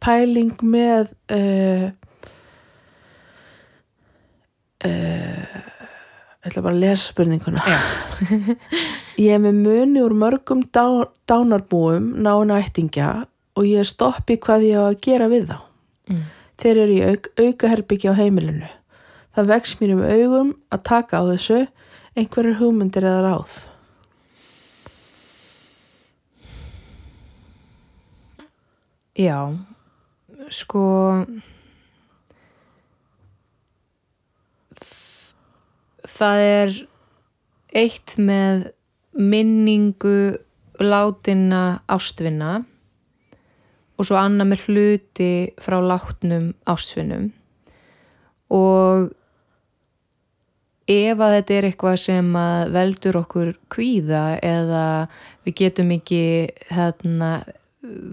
[0.00, 1.90] pæling með uh,
[4.84, 5.56] uh,
[6.40, 7.58] ég ætla bara að lesa spurninguna.
[7.66, 7.78] Já.
[9.20, 13.26] Ég er með muni úr mörgum dá, dánarbúum nána ættingja
[13.58, 15.58] og ég stoppi hvað ég á að gera við þá.
[16.08, 16.22] mm.
[16.60, 18.70] Þeir eru í auk, aukaherbyggja á heimilinu.
[19.36, 21.60] Það vex mér um augum að taka á þessu
[22.16, 23.60] einhverjur hugmyndir eða ráð.
[29.20, 29.52] Já,
[30.48, 30.82] sko
[36.08, 36.76] það er
[37.76, 38.70] eitt með
[39.18, 40.38] minningu
[40.80, 42.60] látinna ástvinna
[44.00, 47.30] og svo annað með hluti frá látnum ástvinnum
[48.50, 49.10] og
[50.90, 52.30] ef að þetta er eitthvað sem
[52.74, 54.84] veldur okkur kvíða eða
[55.46, 56.22] við getum ekki
[56.72, 57.30] hérna,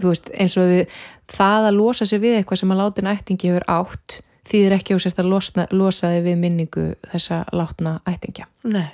[0.02, 0.98] veist, eins og við
[1.32, 4.98] það að losa sig við eitthvað sem að látin ættingi hefur átt þýðir ekki á
[5.02, 8.92] sérst að losna, losa þig við minningu þessa látna ættingja Nei.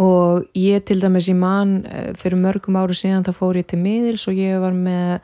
[0.00, 1.82] Og ég til dæmis í mann
[2.18, 5.20] fyrir mörgum áru síðan þá fór ég til miðils og ég var með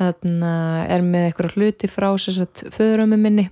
[0.00, 0.52] hérna,
[0.88, 3.48] er með eitthvað hluti frá sérst föðurömmu minni.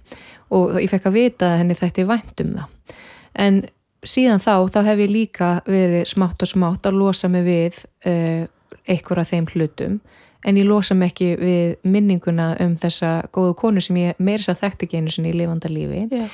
[0.55, 2.95] Og ég fekk að vita að henni þætti vænt um það.
[3.39, 3.59] En
[4.07, 8.47] síðan þá þá hef ég líka verið smátt og smátt að losa mig við uh,
[8.89, 9.99] eitthvað af þeim hlutum.
[10.47, 14.87] En ég losa mig ekki við minninguna um þessa góðu konu sem ég að þekkti
[14.87, 16.07] ekki einu sinni í lifanda lífi.
[16.15, 16.29] Já.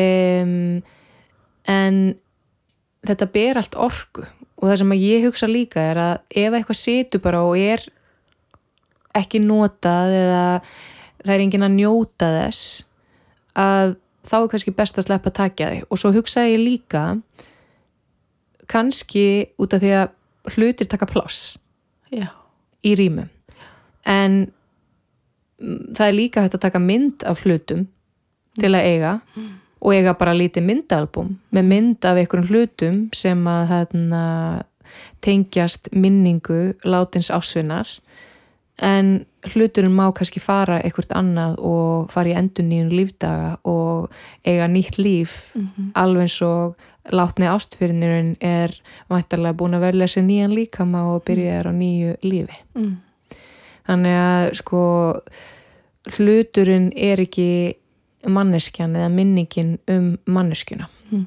[0.00, 0.82] um,
[1.68, 1.98] en
[3.06, 4.24] þetta ber allt orku.
[4.60, 7.84] Og það sem að ég hugsa líka er að ef eitthvað situr bara og er
[9.18, 10.44] ekki notað eða
[11.22, 12.84] það er enginn að njóta þess
[13.58, 13.96] að
[14.28, 17.02] þá er kannski best að sleppa að takja þig og svo hugsaði ég líka
[18.72, 19.26] kannski
[19.60, 21.56] út af því að hlutir taka pláss
[22.12, 22.30] Já.
[22.86, 23.28] í rýmum.
[24.08, 24.38] En
[25.60, 27.86] mm, það er líka hægt að taka mynd af hlutum
[28.58, 29.12] til að eiga
[29.82, 34.22] og eiga bara lítið myndalbum með mynd af einhverjum hlutum sem að hérna,
[35.24, 37.88] tengjast minningu látins ásvinnar
[38.82, 44.10] en hluturinn má kannski fara eitthvað annað og fara í endur nýjum lífdaga og
[44.46, 45.92] eiga nýtt líf Mhm.
[45.94, 46.76] alveg eins og
[47.12, 48.70] látni ástfyrirnirinn er
[49.10, 52.96] væntarlega búin að velja sér nýjan líkama og byrja þér á nýju lífi Mm.
[53.88, 54.82] þannig að sko
[56.16, 57.74] hluturinn er ekki
[58.28, 61.26] manneskjan eða minningin um manneskjuna Mm.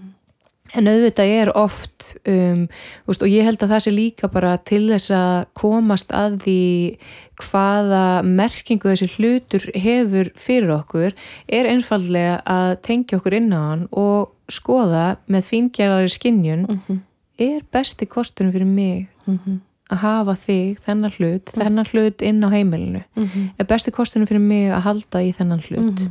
[0.74, 2.68] en auðvitað er oft um,
[3.06, 6.98] veist, og ég held að það sé líka bara til þess að komast að því
[7.38, 11.14] hvaða merkingu þessi hlutur hefur fyrir okkur
[11.48, 17.00] er einfallega að tengja okkur inn á hann og skoða með fíngerðari skinjun Mhm.
[17.40, 19.60] er besti kosturinn fyrir mig Mhm.
[19.92, 23.50] að hafa þig, þennan hlut, þennan hlut inn á heimilinu Mhm.
[23.60, 26.10] er besti kosturinn fyrir mig að halda í þennan hlut Mhm.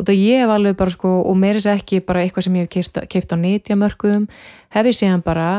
[0.00, 2.70] Og það ég hef alveg bara sko og meiri sér ekki bara eitthvað sem ég
[2.70, 4.24] hef keift á nýtjamörkuðum
[4.74, 5.50] hef ég síðan bara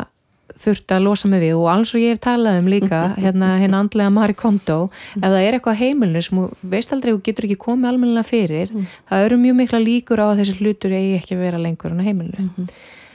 [0.62, 3.74] þurft að losa mig við og alls og ég hef talað um líka hérna hinn
[3.78, 4.80] andlega Mari Kondo
[5.16, 6.42] ef það er eitthvað heimilinu sem
[6.74, 8.86] veist aldrei og getur ekki komið almennilega fyrir Mm.
[9.10, 12.04] það eru mjög mikla líkur á að þessi hlutur eigi ekki að vera lengur en
[12.06, 12.68] heimilinu Mhm.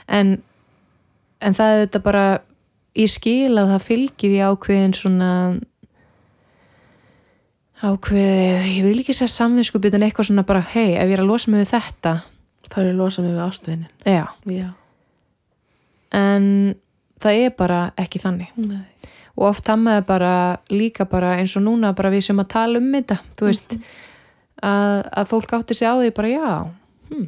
[0.09, 0.33] en,
[1.41, 2.24] en það er þetta bara
[2.97, 5.31] ég skil að það fylgir því ákveðin svona
[7.83, 11.29] ákveðið, ég vil ekki segja samvinskupið en eitthvað svona bara, hei, ef ég er að
[11.31, 12.14] losa mig við þetta
[12.66, 13.91] Það er að losa mig við ástvinnin.
[14.05, 14.68] já, Já.
[16.16, 16.47] en
[17.22, 18.83] það er bara ekki þannig Nei.
[19.37, 20.33] og oft með bara
[20.72, 25.03] líka bara eins og núna bara við sem að tala um þetta þú veist að,
[25.12, 26.49] að fólk átti sig á því bara já
[27.11, 27.27] hm,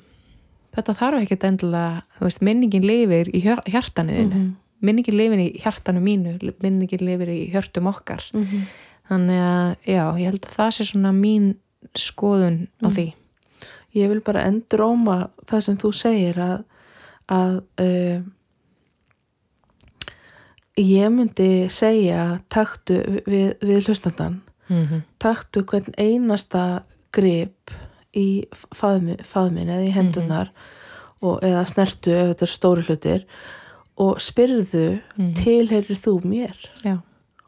[0.76, 4.57] þetta þarf ekkert endilega þú veist, minningin lifir í hjartanuðinu Mhm.
[4.80, 8.66] minningin lifir í hjartanu mínu minningin lifir í hjörtum okkar Mhm.
[9.09, 11.54] Þannig að já, ég held að það sé svona mín
[11.96, 13.06] skoðun á því.
[13.96, 16.59] Ég vil bara endróma það sem þú segir að,
[17.32, 18.20] að uh,
[20.78, 25.00] ég myndi segja taktu við, við hlustandan mm -hmm.
[25.18, 26.82] taktu hvern einasta
[27.12, 27.70] grip
[28.16, 28.44] í
[28.74, 30.50] faðmi, faðmin eða í hendunar
[31.20, 33.24] og, eða snertu ef þetta er stóri hlutir
[33.96, 35.34] og spyrðu Mhm.
[35.34, 36.56] tilherir þú mér?
[36.84, 36.98] Já.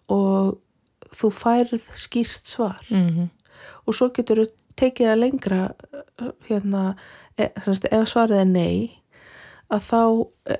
[0.08, 0.58] Og
[1.16, 2.82] þú færð skýrt svar.
[2.90, 3.28] Mm
[3.86, 4.46] og svo getur þú
[4.80, 5.61] tekið það lengra
[6.48, 6.94] hérna,
[7.36, 8.74] e, semst, ef svarið er nei
[9.70, 10.02] að þá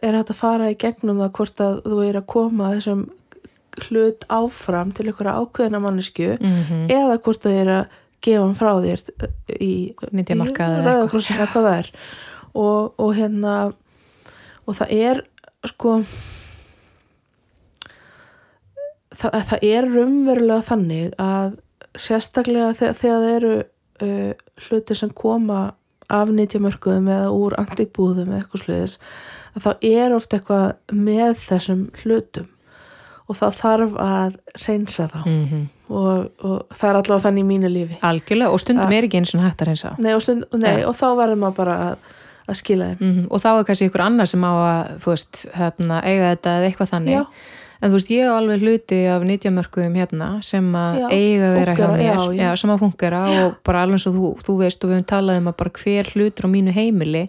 [0.01, 3.07] er hægt að fara í gegnum það hvort að þú er að koma þessum
[3.86, 6.86] hlut áfram til einhverja ákveðina mannesku -hmm.
[6.90, 7.84] eða hvort þú er að
[8.20, 9.01] gefa hann frá þér
[9.61, 11.92] í, Nytjamarkað í eða rauðakrossina hvað það er.
[12.55, 13.72] Og, og hérna
[14.66, 15.22] og það er
[15.64, 16.03] sko
[19.16, 21.58] það, það er rumverulega þannig að
[21.98, 23.52] sérstaklega þegar, þegar það eru
[24.06, 24.32] uh,
[24.68, 25.61] hluti sem koma
[26.11, 28.96] af nýtjamörkuðum eða úr antikbúðum eða eitthvað sluðis
[29.54, 32.48] að þá er oft eitthvað með þessum hlutum
[33.30, 35.20] og þá þarf að reynsa þá.
[35.26, 37.96] Mm og, og það er allavega þannig í mínu lífi.
[38.06, 38.98] Algjörlega og stundum Ja.
[39.00, 41.56] er ekki eins og hægt að reynsa nei, og, stund, nei, og þá verður maður
[41.56, 42.11] bara að,
[42.46, 43.00] að skila þeim.
[43.08, 46.54] Mm og þá er kannski ykkur annar sem á að þú veist, hérna, eiga þetta
[46.61, 47.16] eða eitthvað þannig.
[47.16, 47.24] Já.
[47.81, 51.59] En þú veist, ég á alveg hluti af nýtjamörkuðum hérna sem að Já, eiga að
[51.59, 52.05] vera hjá mér.
[52.05, 52.51] já, já.
[52.61, 55.51] sem að fungera og bara alveg og þú, þú veist og við höfum talað um
[55.53, 57.24] að bara hver hlutur á mínu heimili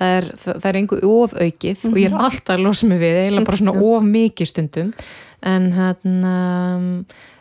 [0.00, 3.48] það er, það, er einhver ofaukið og ég er alltaf að losa mig við eiginlega
[3.50, 4.92] bara svona of mikið stundum.
[5.40, 6.34] En hérna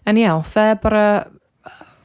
[0.08, 1.06] en já, það er bara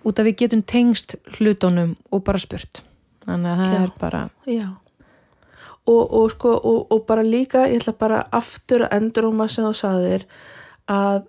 [0.04, 2.82] út að við getum tengst hlutunum og bara spurt.
[3.24, 4.66] Þannig að það er bara Já.
[5.86, 9.72] Og, og sko, og, og bara líka, ég ætla bara aftur að endurúma sem þú
[9.76, 10.22] saðir
[10.88, 11.26] að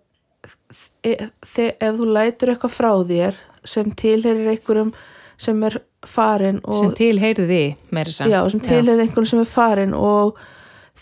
[1.44, 3.36] þe- ef þú lætur eitthvað frá þér
[3.68, 4.94] sem tilherir einhverjum
[5.38, 5.76] sem er
[6.08, 7.60] farin og, sem tilheyrðu því
[7.92, 10.38] meira þess já, sem tilherir einhverjum sem er farin og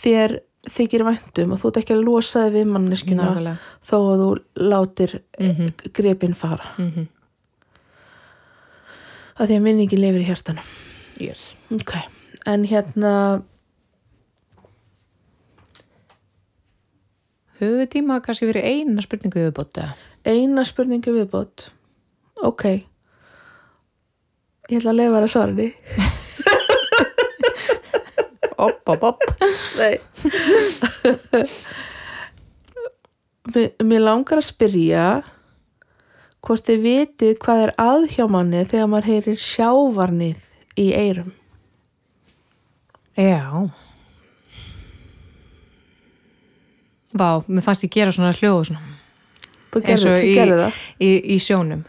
[0.01, 0.39] þér
[0.73, 3.57] þykir væntum og þú ert ekki að losa þig við manneskina Nákvæmlega.
[3.85, 4.31] þó að þú
[4.71, 5.73] látir Mhm.
[5.93, 7.07] gripin fara Mhm.
[9.39, 10.63] að því að minningi lifir í hjartanum
[11.19, 11.53] yes.
[11.73, 11.93] Ok,
[12.49, 13.13] en hérna
[17.59, 21.69] höfum við tíma að kannski verið eina spurningu yfirbóta eina spurningu viðbót.
[22.43, 22.63] Ok.
[24.71, 25.69] Ég ætla að lefa þér að svara henni.
[28.63, 29.19] Op, op, op
[29.75, 29.97] Nei.
[33.83, 35.07] Mér, langar að spyrja
[36.45, 40.45] hvort þið vitið hvað er að hjá manni þegar maður heyrir sjávarnið
[40.79, 41.33] í eyrum
[43.17, 43.69] já.
[47.13, 48.93] Vá, mér fannst ég gera svona hljóð svona.
[49.73, 50.79] Þú gerði, það.
[51.01, 51.83] í, í sjónum.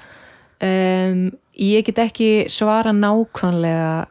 [0.65, 1.23] Um,
[1.61, 4.07] ég get ekki svara nákvæmlega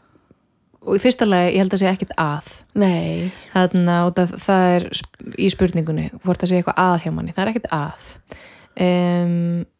[0.83, 2.53] og í fyrsta lagi, ég held að segja ekkit að.
[2.77, 4.87] Nei, þarna, og það, er
[5.39, 8.07] í spurningunni hvort það segja eitthvað að hjá manni, það er ekkit að.
[8.83, 9.35] Um,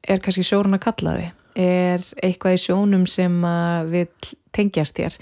[0.05, 5.17] er kannski sjórun að kalla þið er eitthvað í sjónum sem að við tengjast þér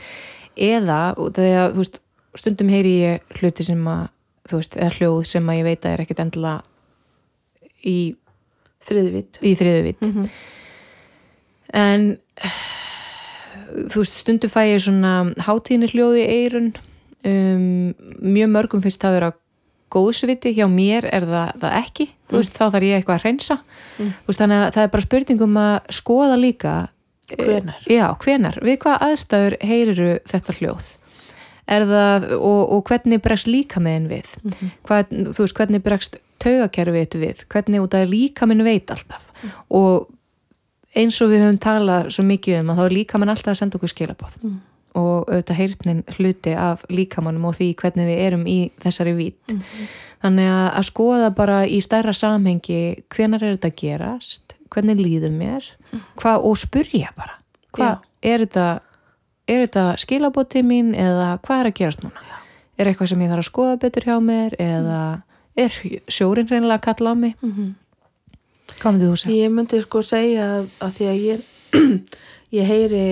[0.56, 2.00] eða að þú veist,
[2.40, 4.08] stundum heyri ég hluti sem að
[4.50, 6.62] þú veist, eða hljóð sem að ég veit að er ekkit endilega
[7.88, 7.98] í,
[8.88, 10.30] þriðvitt í þriðuvít mm -hmm.
[11.82, 12.08] en
[13.92, 16.74] þú veist, stundu fæ ég svona hátíðni hljóði í eirun
[17.24, 19.34] um, mjög mörgum finnst það vera
[19.92, 23.58] góðsviti, hjá mér er það, það ekki, þú veist, þá þarf ég eitthvað að hreinsa.
[23.98, 24.12] Mm.
[24.12, 26.76] þú veist, þannig að það er bara spurningum að skoða líka
[27.38, 30.90] Eh, Já, hvenar, við hvað aðstæður heyriru þetta hljóð?
[31.72, 34.32] Er það, og, og hvernig bregst líka með við?
[34.44, 34.72] Mhm.
[34.88, 39.22] hvað, þú veist, hvernig bregst taugakerfið við, hvernig út að líka minn veit alltaf?
[39.70, 40.10] Og
[40.96, 43.60] eins og við höfum talað svo mikið um að þá er líka mann alltaf að
[43.62, 44.58] senda okkur skilabóð Mm.
[44.96, 49.54] og auðvitað heyrnin hluti af líkamannum og því hvernig við erum í þessari vít.
[49.54, 49.88] Mhm.
[50.22, 55.34] þannig að, að skoða bara í stærra samhengi hvenar er þetta að gerast hvernig líður
[55.36, 55.66] mér
[56.20, 57.38] hvað, og spurja bara
[57.76, 58.68] hvað, er þetta,
[59.48, 62.26] er þetta skilabóti mín eða hvað er að gerast núna
[62.80, 65.00] er eitthvað sem ég þarf að skoða betur hjá mér eða
[65.60, 65.76] er
[66.08, 67.74] sjórin reynilega að kalla á mig Mhm.
[68.80, 69.44] hvað myndið þú segja?
[69.46, 70.46] Ég myndi sko segja
[70.80, 71.42] að, því að ég,
[72.60, 73.04] ég heyri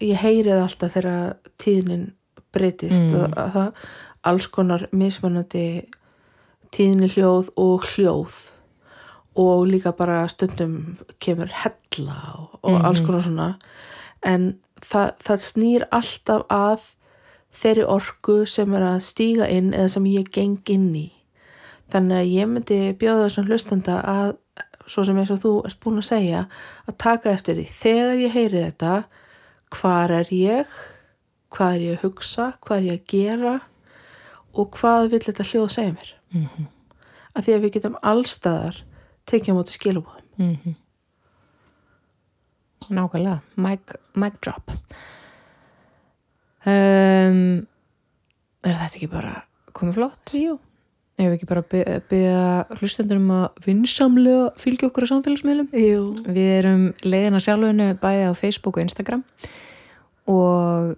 [0.00, 2.10] ég heyri það alltaf þegar tíðnin
[2.52, 3.14] breytist Mm.
[3.16, 3.72] að, að það
[4.26, 5.64] alls konar mismunandi
[6.74, 8.36] tíðni hljóð og hljóð
[9.36, 13.06] og líka bara stundum kemur hella og, og alls Mhm.
[13.06, 13.48] konar svona
[14.22, 16.80] en það, það snýr alltaf að
[17.56, 21.10] þeirri orku sem er að stíga inn eða sem ég geng inn í
[21.92, 24.36] þannig að ég myndi bjóða þessum hlustanda að
[24.86, 26.46] svo sem eins og þú ert búin að segja
[26.88, 29.04] að taka eftir því þegar ég heyri þetta
[29.70, 30.66] hvar er ég
[31.50, 33.60] hvað er ég að hugsa, hvað er ég að gera
[34.54, 36.66] og hvað vill þetta hljóð segja mér Mm -hmm.
[37.36, 38.82] að því að við getum allstaðar
[39.26, 40.74] tekið móti skilabóðum Mm -hmm.
[42.90, 43.80] Nákvæmlega, mic,
[44.14, 44.70] mic drop
[46.66, 47.66] um,
[48.66, 49.42] Er þetta ekki bara
[49.76, 50.32] komið flott?
[50.34, 50.58] Jú.
[51.16, 56.02] Ef við ekki bara by- byggja hlustendur um að vinsamlega fylgja okkur á samfélagsmiðlum Jú.
[56.26, 59.24] Við erum leiðina sjálfunu bæði á Facebook og Instagram
[60.28, 60.96] og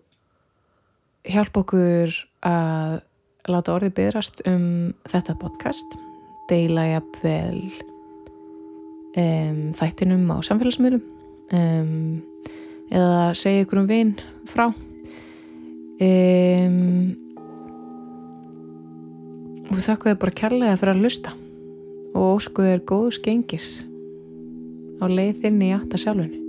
[1.28, 3.00] hjálpa okkur að
[3.48, 5.94] láta orðið byggðrast um þetta podcast
[6.48, 7.70] deila jafnvel
[9.16, 11.04] um, þættinum á samfélagsmiðlum.
[11.54, 12.20] Um,
[12.92, 14.14] eða segja ykkur um vin
[14.48, 14.68] frá.
[19.68, 21.36] Og þakka þið bara kærlega fyrir að hlusta.
[22.14, 23.70] Og óskuð er góðs gengis
[24.98, 26.47] á leið þinn í átta sjálfunni